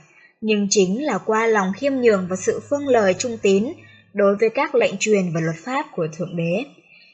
nhưng 0.41 0.67
chính 0.69 1.03
là 1.03 1.17
qua 1.17 1.47
lòng 1.47 1.71
khiêm 1.77 1.93
nhường 1.93 2.27
và 2.29 2.35
sự 2.35 2.59
phương 2.69 2.87
lời 2.87 3.13
trung 3.13 3.37
tín 3.41 3.73
đối 4.13 4.35
với 4.35 4.49
các 4.49 4.75
lệnh 4.75 4.93
truyền 4.99 5.33
và 5.33 5.41
luật 5.41 5.55
pháp 5.63 5.85
của 5.95 6.07
Thượng 6.17 6.37
Đế. 6.37 6.63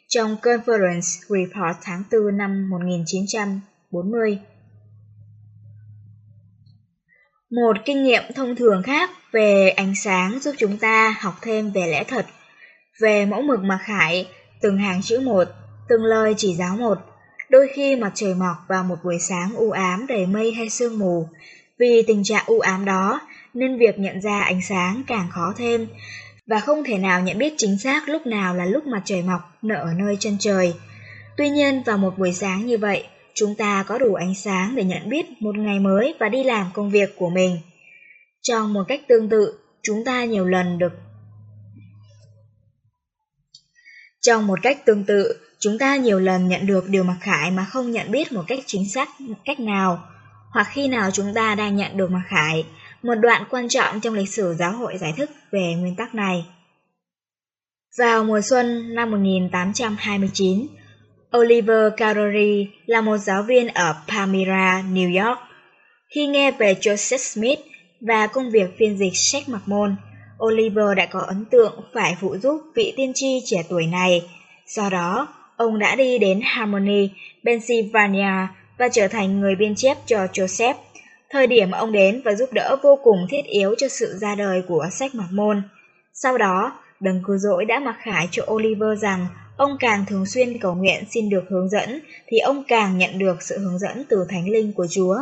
Trong 0.07 0.37
Conference 0.41 1.01
Report 1.29 1.77
tháng 1.83 2.03
4 2.11 2.37
năm 2.37 2.69
1900, 2.69 3.61
40. 3.95 4.39
Một 7.51 7.77
kinh 7.85 8.03
nghiệm 8.03 8.23
thông 8.35 8.55
thường 8.55 8.83
khác 8.83 9.09
về 9.31 9.69
ánh 9.69 9.95
sáng 9.95 10.39
giúp 10.39 10.55
chúng 10.57 10.77
ta 10.77 11.15
học 11.19 11.33
thêm 11.41 11.71
về 11.71 11.87
lẽ 11.87 12.03
thật, 12.03 12.25
về 13.01 13.25
mẫu 13.25 13.41
mực 13.41 13.59
mặc 13.59 13.79
khải, 13.83 14.27
từng 14.61 14.77
hàng 14.77 15.01
chữ 15.01 15.19
một, 15.19 15.47
từng 15.89 16.03
lời 16.03 16.33
chỉ 16.37 16.55
giáo 16.55 16.77
một. 16.77 16.97
Đôi 17.49 17.67
khi 17.73 17.95
mặt 17.95 18.11
trời 18.15 18.35
mọc 18.35 18.55
vào 18.67 18.83
một 18.83 18.95
buổi 19.03 19.19
sáng 19.19 19.55
u 19.55 19.71
ám 19.71 20.07
đầy 20.07 20.25
mây 20.25 20.51
hay 20.51 20.69
sương 20.69 20.99
mù, 20.99 21.27
vì 21.79 22.03
tình 22.07 22.23
trạng 22.23 22.43
u 22.45 22.59
ám 22.59 22.85
đó 22.85 23.21
nên 23.53 23.77
việc 23.77 23.99
nhận 23.99 24.21
ra 24.21 24.41
ánh 24.41 24.61
sáng 24.61 25.03
càng 25.07 25.27
khó 25.31 25.53
thêm, 25.57 25.87
và 26.47 26.59
không 26.59 26.83
thể 26.83 26.97
nào 26.97 27.21
nhận 27.21 27.37
biết 27.37 27.53
chính 27.57 27.77
xác 27.79 28.09
lúc 28.09 28.27
nào 28.27 28.55
là 28.55 28.65
lúc 28.65 28.87
mặt 28.87 29.01
trời 29.05 29.21
mọc 29.21 29.41
nở 29.61 29.75
ở 29.75 29.93
nơi 29.93 30.17
chân 30.19 30.37
trời. 30.39 30.73
Tuy 31.37 31.49
nhiên 31.49 31.83
vào 31.83 31.97
một 31.97 32.17
buổi 32.17 32.33
sáng 32.33 32.65
như 32.65 32.77
vậy, 32.77 33.07
chúng 33.35 33.55
ta 33.55 33.83
có 33.87 33.97
đủ 33.97 34.13
ánh 34.13 34.35
sáng 34.35 34.75
để 34.75 34.83
nhận 34.83 35.09
biết 35.09 35.25
một 35.39 35.57
ngày 35.57 35.79
mới 35.79 36.13
và 36.19 36.29
đi 36.29 36.43
làm 36.43 36.67
công 36.73 36.89
việc 36.89 37.15
của 37.15 37.29
mình. 37.29 37.59
Trong 38.41 38.73
một 38.73 38.83
cách 38.87 39.01
tương 39.07 39.29
tự, 39.29 39.59
chúng 39.81 40.05
ta 40.05 40.25
nhiều 40.25 40.45
lần 40.45 40.77
được 40.77 40.93
Trong 44.21 44.47
một 44.47 44.59
cách 44.61 44.85
tương 44.85 45.03
tự, 45.03 45.33
chúng 45.59 45.77
ta 45.77 45.95
nhiều 45.95 46.19
lần 46.19 46.47
nhận 46.47 46.67
được 46.67 46.89
điều 46.89 47.03
mặc 47.03 47.17
khải 47.21 47.51
mà 47.51 47.65
không 47.65 47.91
nhận 47.91 48.11
biết 48.11 48.31
một 48.31 48.43
cách 48.47 48.59
chính 48.65 48.89
xác 48.89 49.09
cách 49.45 49.59
nào, 49.59 50.03
hoặc 50.51 50.67
khi 50.71 50.87
nào 50.87 51.11
chúng 51.11 51.33
ta 51.33 51.55
đang 51.55 51.75
nhận 51.75 51.97
được 51.97 52.11
mặc 52.11 52.23
khải, 52.27 52.65
một 53.03 53.15
đoạn 53.15 53.43
quan 53.49 53.69
trọng 53.69 54.01
trong 54.01 54.13
lịch 54.13 54.29
sử 54.29 54.55
giáo 54.59 54.71
hội 54.71 54.97
giải 54.97 55.13
thích 55.17 55.29
về 55.51 55.73
nguyên 55.79 55.95
tắc 55.95 56.15
này. 56.15 56.45
Vào 57.97 58.23
mùa 58.23 58.41
xuân 58.41 58.95
năm 58.95 59.11
1829, 59.11 60.67
Oliver 61.37 61.93
Carrory 61.97 62.67
là 62.85 63.01
một 63.01 63.17
giáo 63.17 63.43
viên 63.43 63.67
ở 63.67 63.95
Palmyra, 64.07 64.83
New 64.91 65.25
York. 65.25 65.39
Khi 66.15 66.27
nghe 66.27 66.51
về 66.51 66.73
Joseph 66.81 67.17
Smith 67.17 67.59
và 68.01 68.27
công 68.27 68.51
việc 68.51 68.77
phiên 68.77 68.97
dịch 68.97 69.11
sách 69.15 69.49
mặc 69.49 69.61
môn, 69.65 69.95
Oliver 70.45 70.97
đã 70.97 71.05
có 71.05 71.19
ấn 71.19 71.45
tượng 71.51 71.73
phải 71.93 72.15
phụ 72.21 72.37
giúp 72.37 72.61
vị 72.75 72.93
tiên 72.97 73.11
tri 73.15 73.41
trẻ 73.45 73.57
tuổi 73.69 73.87
này. 73.87 74.21
Do 74.67 74.89
đó, 74.89 75.27
ông 75.57 75.79
đã 75.79 75.95
đi 75.95 76.17
đến 76.17 76.39
Harmony, 76.43 77.09
Pennsylvania 77.45 78.47
và 78.77 78.89
trở 78.89 79.07
thành 79.07 79.39
người 79.39 79.55
biên 79.55 79.75
chép 79.75 79.97
cho 80.05 80.17
Joseph. 80.33 80.75
Thời 81.29 81.47
điểm 81.47 81.71
ông 81.71 81.91
đến 81.91 82.21
và 82.25 82.35
giúp 82.35 82.53
đỡ 82.53 82.75
vô 82.83 82.99
cùng 83.03 83.27
thiết 83.29 83.45
yếu 83.45 83.75
cho 83.77 83.87
sự 83.87 84.17
ra 84.21 84.35
đời 84.35 84.61
của 84.67 84.87
sách 84.91 85.15
mặc 85.15 85.27
môn. 85.31 85.61
Sau 86.13 86.37
đó, 86.37 86.71
đấng 86.99 87.23
cứu 87.27 87.37
rỗi 87.37 87.65
đã 87.65 87.79
mặc 87.79 87.95
khải 87.99 88.27
cho 88.31 88.43
Oliver 88.51 89.01
rằng 89.01 89.27
Ông 89.57 89.77
càng 89.79 90.05
thường 90.07 90.25
xuyên 90.25 90.59
cầu 90.59 90.75
nguyện 90.75 91.03
xin 91.09 91.29
được 91.29 91.43
hướng 91.49 91.69
dẫn, 91.69 91.99
thì 92.27 92.37
ông 92.37 92.63
càng 92.67 92.97
nhận 92.97 93.19
được 93.19 93.41
sự 93.41 93.59
hướng 93.59 93.79
dẫn 93.79 94.03
từ 94.09 94.25
Thánh 94.29 94.49
Linh 94.49 94.73
của 94.73 94.87
Chúa. 94.89 95.15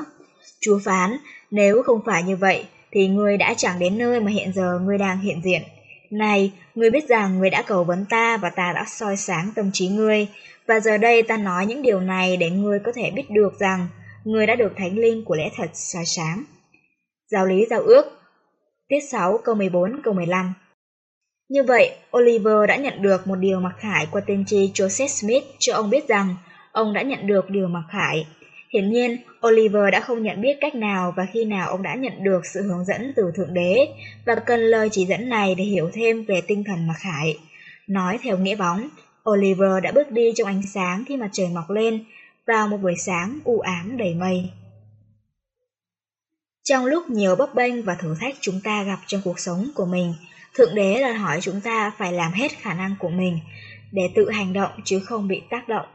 Chúa 0.60 0.80
phán, 0.86 1.18
nếu 1.52 1.84
không 1.84 2.02
phải 2.06 2.24
như 2.24 2.36
vậy, 2.36 2.66
thì 2.92 3.08
ngươi 3.08 3.38
đã 3.38 3.54
chẳng 3.58 3.80
đến 3.80 3.98
nơi 3.98 4.20
mà 4.20 4.32
hiện 4.32 4.54
giờ 4.54 4.80
ngươi 4.80 4.98
đang 4.98 5.20
hiện 5.20 5.42
diện. 5.44 5.62
Này, 6.10 6.52
ngươi 6.75 6.92
biết 6.92 7.08
rằng 7.10 7.40
ngươi 7.40 7.50
đã 7.50 7.62
cầu 7.62 7.84
vấn 7.84 8.06
ta 8.10 8.38
và 8.38 8.50
ta 8.50 8.74
đã 8.75 8.86
soi 8.88 9.18
sáng 9.18 9.52
tâm 9.56 9.70
trí 9.74 9.88
ngươi, 9.88 10.28
và 10.68 10.80
giờ 10.80 10.98
đây 10.98 11.24
ta 11.24 11.38
nói 11.38 11.66
những 11.66 11.82
điều 11.82 12.00
này 12.00 12.38
để 12.38 12.50
ngươi 12.50 12.80
có 12.80 12.92
thể 12.92 13.12
biết 13.12 13.30
được 13.30 13.60
rằng 13.60 13.88
ngươi 14.24 14.48
đã 14.48 14.56
được 14.56 14.74
Thánh 14.75 14.98
Linh 14.98 15.25
của 15.25 15.36
lẽ 15.36 15.50
thật 15.56 15.70
soi 15.74 16.06
sáng. 16.06 16.44
Giáo 17.32 17.46
lý 17.46 17.66
giao 17.70 17.82
ước 17.82 18.06
Tiết 18.88 19.00
6 19.12 19.38
câu 19.44 19.56
14 19.56 20.02
câu 20.04 20.13
15 20.13 20.54
như 21.53 21.63
vậy, 21.63 21.91
Oliver 22.17 22.55
đã 22.67 22.75
nhận 22.75 23.01
được 23.01 23.27
một 23.27 23.36
điều 23.36 23.60
mặc 23.60 23.75
khải 23.79 24.07
qua 24.12 24.22
tiên 24.22 24.43
tri 24.48 24.72
Joseph 24.74 25.07
Smith 25.07 25.43
cho 25.60 25.74
ông 25.75 25.89
biết 25.89 26.07
rằng 26.07 26.36
ông 26.72 26.93
đã 26.93 27.01
nhận 27.01 27.27
được 27.27 27.50
điều 27.50 27.67
mặc 27.67 27.83
khải. 27.91 28.27
Hiển 28.69 28.89
nhiên, 28.89 29.17
Oliver 29.48 29.91
đã 29.91 30.00
không 30.00 30.24
nhận 30.24 30.41
biết 30.41 30.57
cách 30.62 30.75
nào 30.75 31.13
và 31.17 31.25
khi 31.33 31.45
nào 31.45 31.69
ông 31.69 31.83
đã 31.83 31.95
nhận 31.95 32.24
được 32.24 32.45
sự 32.45 32.62
hướng 32.62 32.86
dẫn 32.86 33.13
từ 33.15 33.31
Thượng 33.36 33.53
Đế 33.53 33.88
và 34.25 34.36
cần 34.36 34.60
lời 34.60 34.89
chỉ 34.91 35.05
dẫn 35.05 35.29
này 35.29 35.55
để 35.55 35.63
hiểu 35.63 35.89
thêm 35.93 36.25
về 36.25 36.41
tinh 36.48 36.63
thần 36.63 36.88
mặc 36.88 36.98
khải. 36.98 37.38
Nói 37.88 38.19
theo 38.24 38.38
nghĩa 38.38 38.55
bóng, 38.55 38.89
Oliver 39.29 39.83
đã 39.83 39.91
bước 39.91 40.12
đi 40.12 40.31
trong 40.36 40.48
ánh 40.48 40.62
sáng 40.74 41.03
khi 41.07 41.17
mặt 41.17 41.29
trời 41.31 41.48
mọc 41.53 41.69
lên 41.69 42.03
vào 42.48 42.67
một 42.67 42.77
buổi 42.77 42.95
sáng 42.98 43.39
u 43.43 43.60
ám 43.60 43.98
đầy 43.98 44.13
mây. 44.13 44.50
Trong 46.63 46.86
lúc 46.86 47.10
nhiều 47.10 47.36
bấp 47.36 47.55
bênh 47.55 47.83
và 47.83 47.95
thử 47.95 48.15
thách 48.19 48.36
chúng 48.41 48.62
ta 48.63 48.83
gặp 48.83 49.00
trong 49.07 49.22
cuộc 49.24 49.39
sống 49.39 49.69
của 49.75 49.86
mình, 49.86 50.13
Thượng 50.57 50.75
Đế 50.75 51.01
đòi 51.01 51.13
hỏi 51.13 51.39
chúng 51.41 51.62
ta 51.62 51.91
phải 51.98 52.13
làm 52.13 52.31
hết 52.31 52.51
khả 52.51 52.74
năng 52.74 52.95
của 53.00 53.10
mình 53.10 53.39
để 53.91 54.01
tự 54.15 54.29
hành 54.29 54.53
động 54.53 54.72
chứ 54.86 55.00
không 55.00 55.27
bị 55.27 55.41
tác 55.50 55.67
động. 55.67 55.86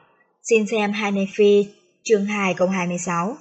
Xin 0.42 0.66
xem 0.66 0.92
Hanefi 0.92 1.64
chương 2.02 2.24
2 2.24 2.54
câu 2.54 2.68
26 2.68 3.36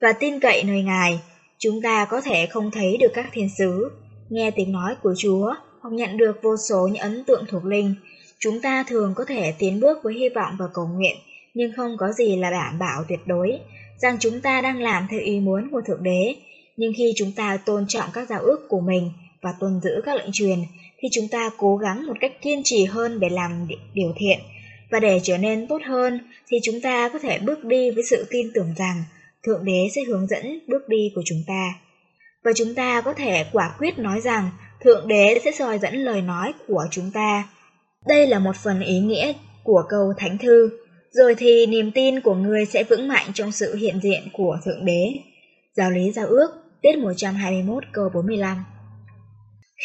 Và 0.00 0.12
tin 0.12 0.40
cậy 0.40 0.62
nơi 0.64 0.82
Ngài, 0.82 1.20
chúng 1.58 1.82
ta 1.82 2.04
có 2.04 2.20
thể 2.20 2.46
không 2.46 2.70
thấy 2.70 2.96
được 2.96 3.10
các 3.14 3.28
thiên 3.32 3.48
sứ, 3.58 3.90
nghe 4.30 4.50
tiếng 4.50 4.72
nói 4.72 4.94
của 5.02 5.14
Chúa 5.18 5.54
hoặc 5.80 5.90
nhận 5.92 6.16
được 6.16 6.42
vô 6.42 6.56
số 6.68 6.88
những 6.88 7.02
ấn 7.02 7.24
tượng 7.24 7.44
thuộc 7.48 7.64
linh. 7.64 7.94
Chúng 8.38 8.60
ta 8.60 8.84
thường 8.88 9.14
có 9.16 9.24
thể 9.24 9.54
tiến 9.58 9.80
bước 9.80 9.98
với 10.02 10.14
hy 10.14 10.28
vọng 10.28 10.54
và 10.58 10.66
cầu 10.74 10.86
nguyện, 10.86 11.16
nhưng 11.54 11.72
không 11.76 11.96
có 11.98 12.12
gì 12.12 12.36
là 12.36 12.50
đảm 12.50 12.78
bảo 12.78 13.04
tuyệt 13.08 13.20
đối 13.26 13.58
rằng 13.98 14.16
chúng 14.20 14.40
ta 14.40 14.60
đang 14.60 14.82
làm 14.82 15.06
theo 15.10 15.20
ý 15.20 15.40
muốn 15.40 15.68
của 15.70 15.80
Thượng 15.86 16.02
Đế. 16.02 16.34
Nhưng 16.76 16.92
khi 16.96 17.12
chúng 17.16 17.32
ta 17.36 17.56
tôn 17.56 17.84
trọng 17.88 18.08
các 18.12 18.28
giao 18.28 18.40
ước 18.40 18.68
của 18.68 18.80
mình 18.80 19.10
và 19.42 19.52
tuân 19.60 19.80
giữ 19.80 19.90
các 20.04 20.16
lệnh 20.16 20.32
truyền, 20.32 20.58
thì 20.98 21.08
chúng 21.12 21.28
ta 21.28 21.50
cố 21.56 21.76
gắng 21.76 22.06
một 22.06 22.14
cách 22.20 22.32
kiên 22.42 22.60
trì 22.64 22.84
hơn 22.84 23.20
để 23.20 23.28
làm 23.28 23.66
điều 23.94 24.12
thiện. 24.16 24.38
Và 24.90 25.00
để 25.00 25.20
trở 25.22 25.38
nên 25.38 25.66
tốt 25.66 25.82
hơn, 25.86 26.20
thì 26.48 26.58
chúng 26.62 26.80
ta 26.80 27.08
có 27.08 27.18
thể 27.18 27.38
bước 27.38 27.64
đi 27.64 27.90
với 27.90 28.04
sự 28.04 28.26
tin 28.30 28.50
tưởng 28.54 28.74
rằng 28.76 29.04
Thượng 29.46 29.64
Đế 29.64 29.88
sẽ 29.94 30.02
hướng 30.08 30.26
dẫn 30.26 30.60
bước 30.68 30.88
đi 30.88 31.12
của 31.14 31.22
chúng 31.24 31.42
ta. 31.46 31.74
Và 32.44 32.52
chúng 32.56 32.74
ta 32.74 33.00
có 33.00 33.14
thể 33.14 33.44
quả 33.52 33.74
quyết 33.78 33.98
nói 33.98 34.20
rằng 34.20 34.50
Thượng 34.80 35.08
Đế 35.08 35.40
sẽ 35.44 35.52
soi 35.52 35.78
dẫn 35.78 35.94
lời 35.94 36.22
nói 36.22 36.52
của 36.68 36.86
chúng 36.90 37.10
ta. 37.10 37.48
Đây 38.06 38.26
là 38.26 38.38
một 38.38 38.56
phần 38.56 38.80
ý 38.80 38.98
nghĩa 38.98 39.32
của 39.64 39.82
câu 39.88 40.12
Thánh 40.18 40.38
Thư, 40.38 40.70
rồi 41.10 41.34
thì 41.34 41.66
niềm 41.66 41.90
tin 41.92 42.20
của 42.20 42.34
người 42.34 42.64
sẽ 42.64 42.84
vững 42.84 43.08
mạnh 43.08 43.26
trong 43.34 43.52
sự 43.52 43.74
hiện 43.74 44.00
diện 44.02 44.22
của 44.32 44.58
Thượng 44.64 44.84
Đế. 44.84 45.12
Giáo 45.76 45.90
lý 45.90 46.12
giao 46.12 46.26
ước, 46.26 46.48
tiết 46.82 46.98
121 46.98 47.84
câu 47.92 48.10
45 48.14 48.64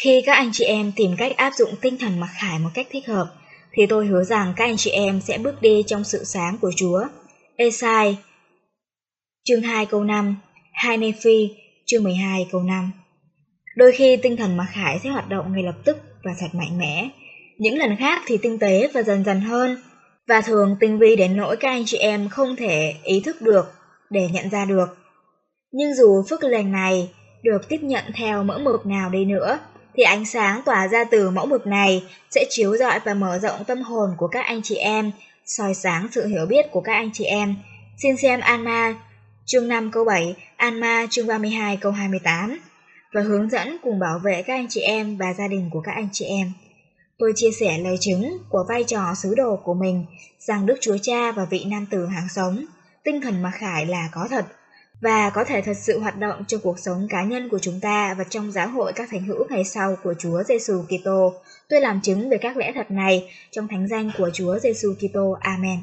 khi 0.02 0.22
các 0.26 0.32
anh 0.32 0.50
chị 0.52 0.64
em 0.64 0.92
tìm 0.96 1.10
cách 1.18 1.36
áp 1.36 1.52
dụng 1.54 1.74
tinh 1.80 1.98
thần 1.98 2.20
mặc 2.20 2.30
khải 2.40 2.58
một 2.58 2.68
cách 2.74 2.86
thích 2.90 3.06
hợp, 3.06 3.26
thì 3.72 3.86
tôi 3.86 4.06
hứa 4.06 4.24
rằng 4.24 4.52
các 4.56 4.64
anh 4.64 4.76
chị 4.76 4.90
em 4.90 5.20
sẽ 5.20 5.38
bước 5.38 5.62
đi 5.62 5.82
trong 5.86 6.04
sự 6.04 6.24
sáng 6.24 6.58
của 6.60 6.72
Chúa. 6.76 7.04
Esai 7.56 8.18
chương 9.44 9.62
2 9.62 9.86
câu 9.86 10.04
5, 10.04 10.36
Hai 10.72 10.96
Nephi 10.96 11.50
chương 11.86 12.04
12 12.04 12.48
câu 12.52 12.62
5 12.62 12.90
Đôi 13.76 13.92
khi 13.92 14.16
tinh 14.16 14.36
thần 14.36 14.56
mặc 14.56 14.66
khải 14.72 14.98
sẽ 15.02 15.10
hoạt 15.10 15.28
động 15.28 15.52
ngay 15.52 15.62
lập 15.62 15.76
tức 15.84 15.96
và 16.24 16.30
thật 16.40 16.48
mạnh 16.52 16.78
mẽ, 16.78 17.08
những 17.58 17.78
lần 17.78 17.96
khác 17.96 18.22
thì 18.26 18.38
tinh 18.42 18.58
tế 18.58 18.90
và 18.94 19.02
dần 19.02 19.24
dần 19.24 19.40
hơn, 19.40 19.76
và 20.28 20.40
thường 20.40 20.76
tinh 20.80 20.98
vi 20.98 21.16
đến 21.16 21.36
nỗi 21.36 21.56
các 21.56 21.68
anh 21.68 21.82
chị 21.86 21.96
em 21.96 22.28
không 22.28 22.56
thể 22.56 22.94
ý 23.04 23.20
thức 23.20 23.42
được 23.42 23.66
để 24.10 24.28
nhận 24.32 24.50
ra 24.50 24.64
được. 24.64 24.86
Nhưng 25.72 25.94
dù 25.94 26.22
phước 26.30 26.44
lành 26.44 26.72
này 26.72 27.10
được 27.42 27.68
tiếp 27.68 27.78
nhận 27.82 28.04
theo 28.14 28.44
mỡ 28.44 28.58
mực 28.58 28.86
nào 28.86 29.10
đi 29.10 29.24
nữa, 29.24 29.58
thì 29.98 30.04
ánh 30.04 30.24
sáng 30.24 30.62
tỏa 30.64 30.88
ra 30.88 31.04
từ 31.04 31.30
mẫu 31.30 31.46
mực 31.46 31.66
này 31.66 32.04
sẽ 32.30 32.44
chiếu 32.50 32.76
rọi 32.76 33.00
và 33.04 33.14
mở 33.14 33.38
rộng 33.38 33.64
tâm 33.64 33.82
hồn 33.82 34.10
của 34.16 34.28
các 34.28 34.46
anh 34.46 34.60
chị 34.62 34.76
em, 34.76 35.10
soi 35.46 35.74
sáng 35.74 36.08
sự 36.12 36.26
hiểu 36.26 36.46
biết 36.46 36.66
của 36.70 36.80
các 36.80 36.92
anh 36.92 37.10
chị 37.12 37.24
em. 37.24 37.54
Xin 38.02 38.16
xem 38.16 38.40
Anma 38.40 38.94
chương 39.46 39.68
5 39.68 39.90
câu 39.90 40.04
7, 40.04 40.34
Anma 40.56 41.06
chương 41.10 41.26
32 41.26 41.76
câu 41.76 41.92
28 41.92 42.58
và 43.14 43.20
hướng 43.20 43.50
dẫn 43.50 43.76
cùng 43.82 43.98
bảo 43.98 44.18
vệ 44.18 44.42
các 44.42 44.54
anh 44.54 44.66
chị 44.68 44.80
em 44.80 45.16
và 45.16 45.32
gia 45.32 45.48
đình 45.48 45.70
của 45.72 45.80
các 45.80 45.92
anh 45.92 46.08
chị 46.12 46.24
em. 46.24 46.52
Tôi 47.18 47.32
chia 47.36 47.50
sẻ 47.60 47.78
lời 47.78 47.96
chứng 48.00 48.38
của 48.48 48.64
vai 48.68 48.84
trò 48.84 49.14
sứ 49.14 49.34
đồ 49.34 49.56
của 49.64 49.74
mình 49.74 50.06
rằng 50.38 50.66
Đức 50.66 50.76
Chúa 50.80 50.96
Cha 51.02 51.32
và 51.32 51.44
vị 51.44 51.64
nam 51.64 51.86
tử 51.90 52.06
hàng 52.06 52.28
sống, 52.30 52.64
tinh 53.04 53.20
thần 53.20 53.42
mặc 53.42 53.52
khải 53.58 53.86
là 53.86 54.08
có 54.12 54.26
thật 54.30 54.46
và 55.00 55.30
có 55.30 55.44
thể 55.44 55.62
thật 55.62 55.76
sự 55.76 55.98
hoạt 55.98 56.18
động 56.18 56.44
trong 56.48 56.60
cuộc 56.60 56.78
sống 56.78 57.06
cá 57.10 57.24
nhân 57.24 57.48
của 57.48 57.58
chúng 57.58 57.80
ta 57.80 58.14
và 58.18 58.24
trong 58.24 58.52
giáo 58.52 58.68
hội 58.68 58.92
các 58.92 59.08
thánh 59.10 59.24
hữu 59.24 59.46
ngày 59.50 59.64
sau 59.64 59.96
của 60.02 60.14
Chúa 60.18 60.42
Giêsu 60.42 60.82
Kitô. 60.82 61.34
Tôi 61.68 61.80
làm 61.80 62.00
chứng 62.00 62.30
về 62.30 62.38
các 62.38 62.56
lẽ 62.56 62.72
thật 62.74 62.90
này 62.90 63.30
trong 63.50 63.68
thánh 63.68 63.88
danh 63.88 64.10
của 64.18 64.30
Chúa 64.34 64.58
Giêsu 64.58 64.94
Kitô. 65.00 65.36
Amen. 65.40 65.78